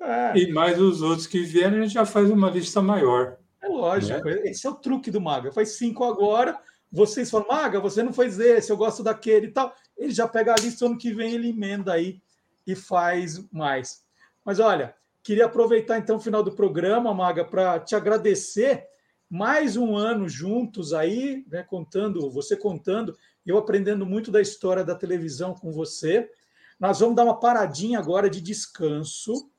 é. 0.00 0.36
e 0.36 0.50
mais 0.50 0.80
os 0.80 1.02
outros 1.02 1.26
que 1.26 1.40
vierem, 1.40 1.78
a 1.78 1.82
gente 1.82 1.92
já 1.92 2.06
faz 2.06 2.30
uma 2.30 2.48
lista 2.48 2.80
maior. 2.80 3.36
É 3.62 3.68
lógico, 3.68 4.24
né? 4.24 4.40
esse 4.44 4.66
é 4.66 4.70
o 4.70 4.74
truque 4.74 5.10
do 5.10 5.20
Maga. 5.20 5.52
Faz 5.52 5.76
cinco 5.76 6.02
agora, 6.02 6.58
vocês 6.90 7.30
falam, 7.30 7.46
Maga, 7.48 7.78
você 7.78 8.02
não 8.02 8.12
fez 8.12 8.38
esse, 8.38 8.70
eu 8.70 8.76
gosto 8.76 9.02
daquele 9.02 9.46
e 9.46 9.52
tal. 9.52 9.74
Ele 9.96 10.12
já 10.12 10.26
pega 10.26 10.52
a 10.52 10.60
lista, 10.60 10.86
ano 10.86 10.98
que 10.98 11.12
vem 11.12 11.34
ele 11.34 11.50
emenda 11.50 11.92
aí 11.92 12.20
e 12.66 12.74
faz 12.74 13.48
mais. 13.50 14.04
Mas 14.44 14.58
olha, 14.58 14.94
queria 15.22 15.46
aproveitar 15.46 15.98
então 15.98 16.16
o 16.16 16.20
final 16.20 16.42
do 16.42 16.52
programa, 16.52 17.14
Maga, 17.14 17.44
para 17.44 17.78
te 17.78 17.94
agradecer 17.94 18.86
mais 19.28 19.76
um 19.76 19.96
ano 19.96 20.28
juntos 20.28 20.92
aí, 20.92 21.44
né, 21.48 21.62
contando, 21.62 22.28
você 22.30 22.56
contando, 22.56 23.16
eu 23.46 23.56
aprendendo 23.56 24.04
muito 24.04 24.30
da 24.30 24.40
história 24.40 24.84
da 24.84 24.94
televisão 24.94 25.54
com 25.54 25.70
você. 25.70 26.28
Nós 26.78 26.98
vamos 26.98 27.14
dar 27.14 27.24
uma 27.24 27.38
paradinha 27.38 27.98
agora 27.98 28.28
de 28.28 28.40
descanso. 28.40 29.50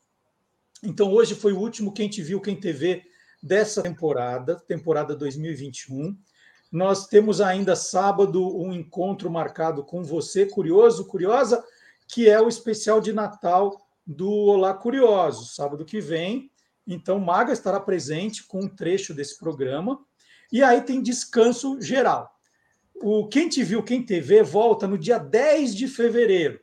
Então, 0.84 1.12
hoje 1.12 1.36
foi 1.36 1.54
o 1.54 1.60
último 1.60 1.94
Quem 1.94 2.10
Te 2.10 2.22
Viu, 2.22 2.42
Quem 2.42 2.60
TV 2.60 3.04
dessa 3.42 3.82
temporada, 3.82 4.56
temporada 4.68 5.16
2021. 5.16 6.18
Nós 6.72 7.06
temos 7.06 7.42
ainda 7.42 7.76
sábado 7.76 8.58
um 8.58 8.72
encontro 8.72 9.30
marcado 9.30 9.84
com 9.84 10.04
você, 10.04 10.46
curioso, 10.46 11.06
curiosa, 11.06 11.62
que 12.08 12.30
é 12.30 12.40
o 12.40 12.48
especial 12.48 13.02
de 13.02 13.12
Natal 13.12 13.86
do 14.08 14.32
Olá 14.32 14.74
Curioso, 14.74 15.54
sábado 15.54 15.84
que 15.84 16.00
vem. 16.00 16.50
Então, 16.88 17.20
Maga 17.20 17.52
estará 17.52 17.80
presente 17.80 18.46
com 18.46 18.62
um 18.62 18.70
trecho 18.70 19.14
desse 19.14 19.38
programa. 19.38 20.00
E 20.50 20.64
aí 20.64 20.82
tem 20.82 21.02
descanso 21.02 21.80
geral. 21.82 22.34
O 22.96 23.28
Quem 23.28 23.50
Te 23.50 23.64
Viu, 23.64 23.84
Quem 23.84 24.06
TV 24.06 24.42
volta 24.42 24.88
no 24.88 24.98
dia 24.98 25.18
10 25.18 25.76
de 25.76 25.88
fevereiro. 25.90 26.60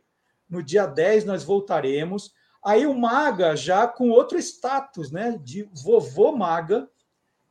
No 0.49 0.63
dia 0.63 0.87
10 0.87 1.27
nós 1.27 1.45
voltaremos. 1.45 2.33
Aí 2.65 2.87
o 2.87 2.95
Maga 2.95 3.55
já 3.55 3.87
com 3.87 4.09
outro 4.09 4.39
status, 4.39 5.11
né? 5.11 5.39
De 5.43 5.69
vovô 5.83 6.33
Maga. 6.33 6.89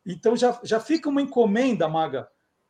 Então 0.05 0.35
já, 0.35 0.59
já 0.63 0.79
fica 0.79 1.09
uma 1.09 1.21
encomenda, 1.21 1.87
Maga, 1.87 2.27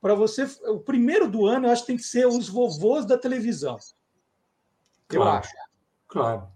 para 0.07 0.15
você. 0.15 0.43
O 0.67 0.79
primeiro 0.79 1.29
do 1.29 1.45
ano, 1.45 1.67
eu 1.67 1.71
acho 1.71 1.81
que 1.81 1.87
tem 1.87 1.97
que 1.97 2.03
ser 2.03 2.25
os 2.25 2.47
vovôs 2.47 3.05
da 3.05 3.17
televisão. 3.17 3.77
Eu 5.11 5.21
claro, 5.21 5.39
acho. 5.39 5.53
Claro. 6.07 6.47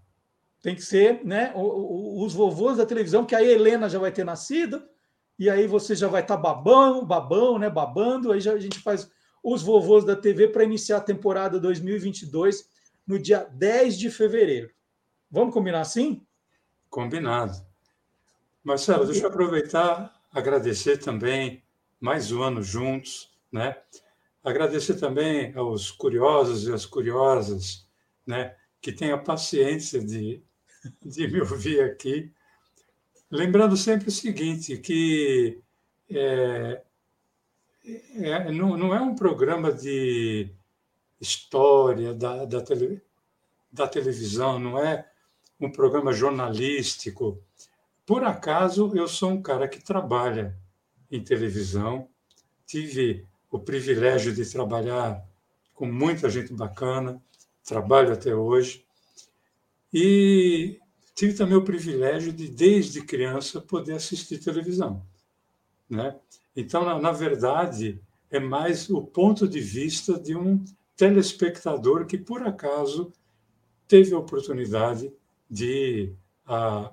Tem 0.62 0.74
que 0.74 0.80
ser 0.80 1.22
né, 1.22 1.52
os 1.54 2.32
vovôs 2.32 2.78
da 2.78 2.86
televisão, 2.86 3.26
que 3.26 3.34
aí 3.34 3.48
a 3.48 3.52
Helena 3.52 3.90
já 3.90 3.98
vai 3.98 4.10
ter 4.10 4.24
nascido, 4.24 4.82
e 5.38 5.50
aí 5.50 5.66
você 5.66 5.94
já 5.94 6.08
vai 6.08 6.22
estar 6.22 6.36
tá 6.36 6.42
babão, 6.42 7.04
babão, 7.04 7.58
né? 7.58 7.68
Babando, 7.68 8.32
aí 8.32 8.40
já, 8.40 8.52
a 8.52 8.58
gente 8.58 8.78
faz 8.78 9.10
os 9.42 9.62
vovôs 9.62 10.02
da 10.04 10.16
TV 10.16 10.48
para 10.48 10.64
iniciar 10.64 10.98
a 10.98 11.02
temporada 11.02 11.60
2022 11.60 12.66
no 13.06 13.18
dia 13.18 13.40
10 13.52 13.98
de 13.98 14.10
fevereiro. 14.10 14.70
Vamos 15.30 15.52
combinar 15.52 15.80
assim? 15.80 16.24
Combinado. 16.88 17.54
Marcelo, 18.64 19.04
deixa 19.04 19.24
eu 19.24 19.28
aproveitar, 19.28 20.14
agradecer 20.32 20.98
também 20.98 21.62
mais 22.00 22.30
um 22.32 22.40
ano 22.42 22.62
juntos, 22.62 23.31
né? 23.52 23.76
Agradecer 24.42 24.94
também 24.94 25.54
aos 25.54 25.90
curiosos 25.90 26.66
e 26.66 26.72
às 26.72 26.86
curiosas, 26.86 27.86
né? 28.26 28.56
Que 28.80 28.90
têm 28.90 29.12
a 29.12 29.18
paciência 29.18 30.02
de, 30.02 30.42
de 31.04 31.28
me 31.28 31.40
ouvir 31.40 31.82
aqui. 31.82 32.32
Lembrando 33.30 33.76
sempre 33.76 34.08
o 34.08 34.12
seguinte, 34.12 34.76
que 34.78 35.62
é, 36.10 36.82
é, 38.16 38.52
não, 38.52 38.76
não 38.76 38.94
é 38.94 39.00
um 39.00 39.14
programa 39.14 39.72
de 39.72 40.50
história 41.20 42.12
da, 42.12 42.44
da, 42.44 42.60
tele, 42.60 43.00
da 43.72 43.86
televisão, 43.86 44.58
não 44.58 44.78
é 44.78 45.08
um 45.60 45.70
programa 45.70 46.12
jornalístico. 46.12 47.42
Por 48.04 48.24
acaso, 48.24 48.92
eu 48.94 49.06
sou 49.06 49.30
um 49.30 49.40
cara 49.40 49.68
que 49.68 49.82
trabalha 49.82 50.58
em 51.10 51.22
televisão. 51.22 52.08
Tive 52.66 53.26
o 53.52 53.58
privilégio 53.58 54.34
de 54.34 54.50
trabalhar 54.50 55.22
com 55.74 55.84
muita 55.84 56.30
gente 56.30 56.54
bacana, 56.54 57.22
trabalho 57.62 58.14
até 58.14 58.34
hoje. 58.34 58.82
E 59.92 60.80
tive 61.14 61.34
também 61.34 61.56
o 61.56 61.64
privilégio 61.64 62.32
de, 62.32 62.48
desde 62.48 63.04
criança, 63.04 63.60
poder 63.60 63.92
assistir 63.92 64.38
televisão. 64.38 65.04
Né? 65.88 66.18
Então, 66.56 66.82
na, 66.82 66.98
na 66.98 67.12
verdade, 67.12 68.00
é 68.30 68.40
mais 68.40 68.88
o 68.88 69.02
ponto 69.02 69.46
de 69.46 69.60
vista 69.60 70.18
de 70.18 70.34
um 70.34 70.64
telespectador 70.96 72.06
que, 72.06 72.16
por 72.16 72.42
acaso, 72.42 73.12
teve 73.86 74.14
a 74.14 74.18
oportunidade 74.18 75.12
de, 75.50 76.14
há 76.46 76.90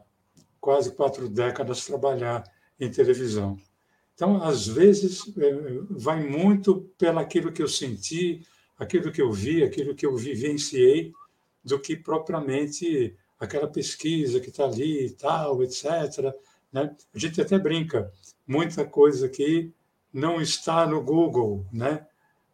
quase 0.59 0.91
quatro 0.91 1.29
décadas, 1.29 1.85
trabalhar 1.85 2.43
em 2.77 2.91
televisão. 2.91 3.57
Então, 4.19 4.43
às 4.43 4.67
vezes, 4.67 5.31
é, 5.37 5.79
vai 5.91 6.21
muito 6.21 6.91
pelaquilo 6.97 7.53
que 7.53 7.61
eu 7.61 7.69
senti, 7.69 8.45
aquilo 8.77 9.13
que 9.13 9.21
eu 9.21 9.31
vi, 9.31 9.63
aquilo 9.63 9.95
que 9.95 10.05
eu 10.05 10.13
vivenciei, 10.17 11.13
do 11.63 11.79
que 11.79 11.95
propriamente 11.95 13.15
aquela 13.39 13.65
pesquisa 13.65 14.41
que 14.41 14.49
está 14.49 14.65
ali 14.65 15.05
e 15.05 15.11
tal, 15.11 15.63
etc. 15.63 16.35
Né? 16.69 16.93
A 17.13 17.17
gente 17.17 17.39
até 17.39 17.57
brinca, 17.57 18.11
muita 18.45 18.83
coisa 18.83 19.25
aqui 19.25 19.73
não 20.11 20.41
está 20.41 20.85
no 20.85 21.01
Google, 21.01 21.65
né? 21.71 22.05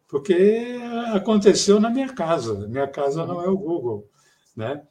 porque 0.06 0.78
aconteceu 1.14 1.80
na 1.80 1.90
minha 1.90 2.14
casa. 2.14 2.68
Minha 2.68 2.86
casa 2.86 3.26
não 3.26 3.42
é 3.42 3.48
o 3.48 3.58
Google. 3.58 4.08
Né? 4.54 4.86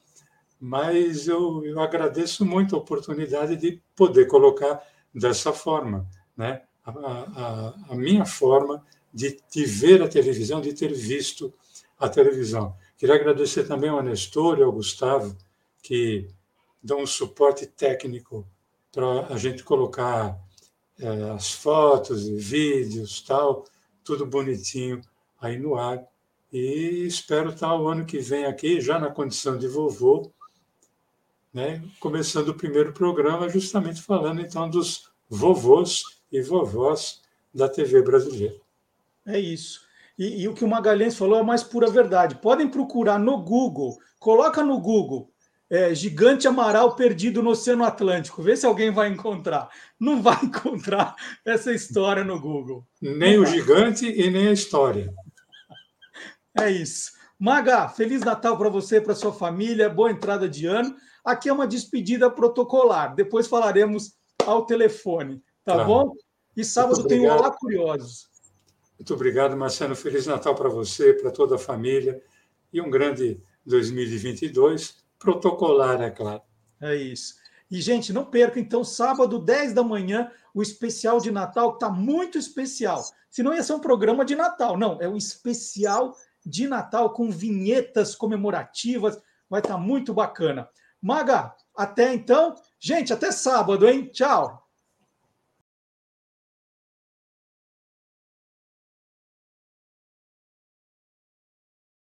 Mas 0.59 1.25
eu, 1.25 1.65
eu 1.65 1.79
agradeço 1.79 2.45
muito 2.45 2.75
a 2.75 2.79
oportunidade 2.79 3.55
de 3.55 3.81
poder 3.95 4.27
colocar 4.27 4.85
dessa 5.13 5.53
forma 5.53 6.05
né? 6.35 6.61
A, 6.85 7.73
a, 7.89 7.95
minha 7.95 8.25
forma 8.25 8.85
de, 9.13 9.39
de, 9.51 9.65
ver 9.65 10.03
a 10.03 10.07
televisão, 10.07 10.61
de 10.61 10.73
ter 10.73 10.93
visto 10.93 11.53
a 11.97 12.07
televisão. 12.07 12.75
Queria 12.97 13.15
agradecer 13.15 13.65
também 13.65 13.89
ao 13.89 14.03
Nestor 14.03 14.59
e 14.59 14.63
ao 14.63 14.71
Gustavo, 14.71 15.35
que 15.81 16.27
dão 16.81 17.01
um 17.01 17.07
suporte 17.07 17.65
técnico 17.65 18.47
para 18.91 19.27
a 19.27 19.37
gente 19.37 19.63
colocar 19.63 20.39
é, 20.99 21.07
as 21.31 21.51
fotos 21.51 22.27
e 22.27 22.35
vídeos, 22.35 23.21
tal, 23.21 23.65
tudo 24.03 24.25
bonitinho 24.25 25.01
aí 25.41 25.57
no 25.57 25.75
ar. 25.75 26.05
E 26.53 27.05
espero 27.05 27.49
estar 27.49 27.75
o 27.75 27.87
ano 27.87 28.05
que 28.05 28.19
vem 28.19 28.45
aqui, 28.45 28.79
já 28.79 28.99
na 28.99 29.09
condição 29.09 29.57
de 29.57 29.67
vovô, 29.67 30.31
né, 31.53 31.83
começando 31.99 32.49
o 32.49 32.53
primeiro 32.53 32.93
programa, 32.93 33.49
justamente 33.49 34.01
falando 34.01 34.41
então 34.41 34.69
dos 34.69 35.09
vovôs 35.29 36.14
e 36.37 36.41
vovós 36.41 37.21
da 37.53 37.69
TV 37.69 38.01
brasileira. 38.01 38.55
É 39.25 39.39
isso. 39.39 39.81
E, 40.17 40.43
e, 40.43 40.47
o 40.47 40.53
que 40.53 40.63
o 40.63 40.67
Magalhães 40.67 41.17
falou 41.17 41.37
é 41.37 41.41
a 41.41 41.43
mais 41.43 41.63
pura 41.63 41.89
verdade. 41.89 42.35
Podem 42.35 42.67
procurar 42.67 43.19
no 43.19 43.37
Google, 43.41 43.97
coloca 44.19 44.63
no 44.63 44.79
Google 44.79 45.29
é, 45.69 45.93
gigante 45.93 46.47
Amaral 46.47 46.95
perdido 46.95 47.41
no 47.41 47.51
Oceano 47.51 47.83
Atlântico. 47.83 48.41
Vê 48.41 48.55
se 48.55 48.65
alguém 48.65 48.91
vai 48.91 49.09
encontrar. 49.09 49.69
Não 49.99 50.21
vai 50.21 50.37
encontrar 50.45 51.15
essa 51.43 51.73
história 51.73 52.23
no 52.23 52.39
Google. 52.39 52.85
Nem 53.01 53.37
o 53.37 53.45
gigante 53.45 54.05
e 54.05 54.29
nem 54.29 54.47
a 54.47 54.53
história. 54.53 55.13
É 56.57 56.71
isso. 56.71 57.11
Maga, 57.37 57.89
Feliz 57.89 58.21
Natal 58.21 58.57
para 58.57 58.69
você, 58.69 59.01
para 59.01 59.15
sua 59.15 59.33
família, 59.33 59.89
boa 59.89 60.09
entrada 60.09 60.47
de 60.47 60.65
ano. 60.65 60.95
Aqui 61.23 61.49
é 61.49 61.53
uma 61.53 61.67
despedida 61.67 62.29
protocolar. 62.31 63.13
Depois 63.13 63.47
falaremos 63.47 64.13
ao 64.45 64.65
telefone, 64.65 65.41
tá 65.63 65.73
claro. 65.73 65.87
bom? 65.87 66.13
E 66.55 66.63
sábado 66.63 67.05
tem 67.05 67.19
o 67.19 67.31
Olá 67.31 67.51
Curiosos. 67.51 68.29
Muito 68.97 69.13
obrigado, 69.13 69.57
Marcelo. 69.57 69.95
Feliz 69.95 70.25
Natal 70.25 70.55
para 70.55 70.69
você, 70.69 71.13
para 71.13 71.29
toda 71.29 71.55
a 71.55 71.59
família 71.59 72.21
e 72.71 72.79
um 72.79 72.89
grande 72.89 73.41
2022 73.65 75.03
protocolar, 75.19 76.01
é 76.01 76.09
claro. 76.09 76.41
É 76.81 76.95
isso. 76.95 77.35
E, 77.69 77.81
gente, 77.81 78.13
não 78.13 78.23
perca, 78.23 78.59
então, 78.59 78.83
sábado, 78.83 79.39
10 79.39 79.73
da 79.73 79.83
manhã, 79.83 80.31
o 80.53 80.61
especial 80.61 81.19
de 81.19 81.31
Natal, 81.31 81.71
que 81.71 81.83
está 81.83 81.89
muito 81.89 82.37
especial. 82.37 83.03
Se 83.29 83.43
não 83.43 83.53
ia 83.53 83.63
ser 83.63 83.73
um 83.73 83.79
programa 83.79 84.23
de 84.23 84.35
Natal, 84.35 84.77
não, 84.77 84.97
é 85.01 85.09
um 85.09 85.17
especial 85.17 86.15
de 86.45 86.67
Natal 86.67 87.11
com 87.11 87.29
vinhetas 87.29 88.15
comemorativas, 88.15 89.19
vai 89.49 89.59
estar 89.59 89.73
tá 89.73 89.79
muito 89.79 90.13
bacana. 90.13 90.69
Maga, 91.01 91.53
até 91.75 92.13
então. 92.13 92.55
Gente, 92.79 93.11
até 93.11 93.31
sábado, 93.31 93.87
hein? 93.87 94.09
Tchau. 94.13 94.64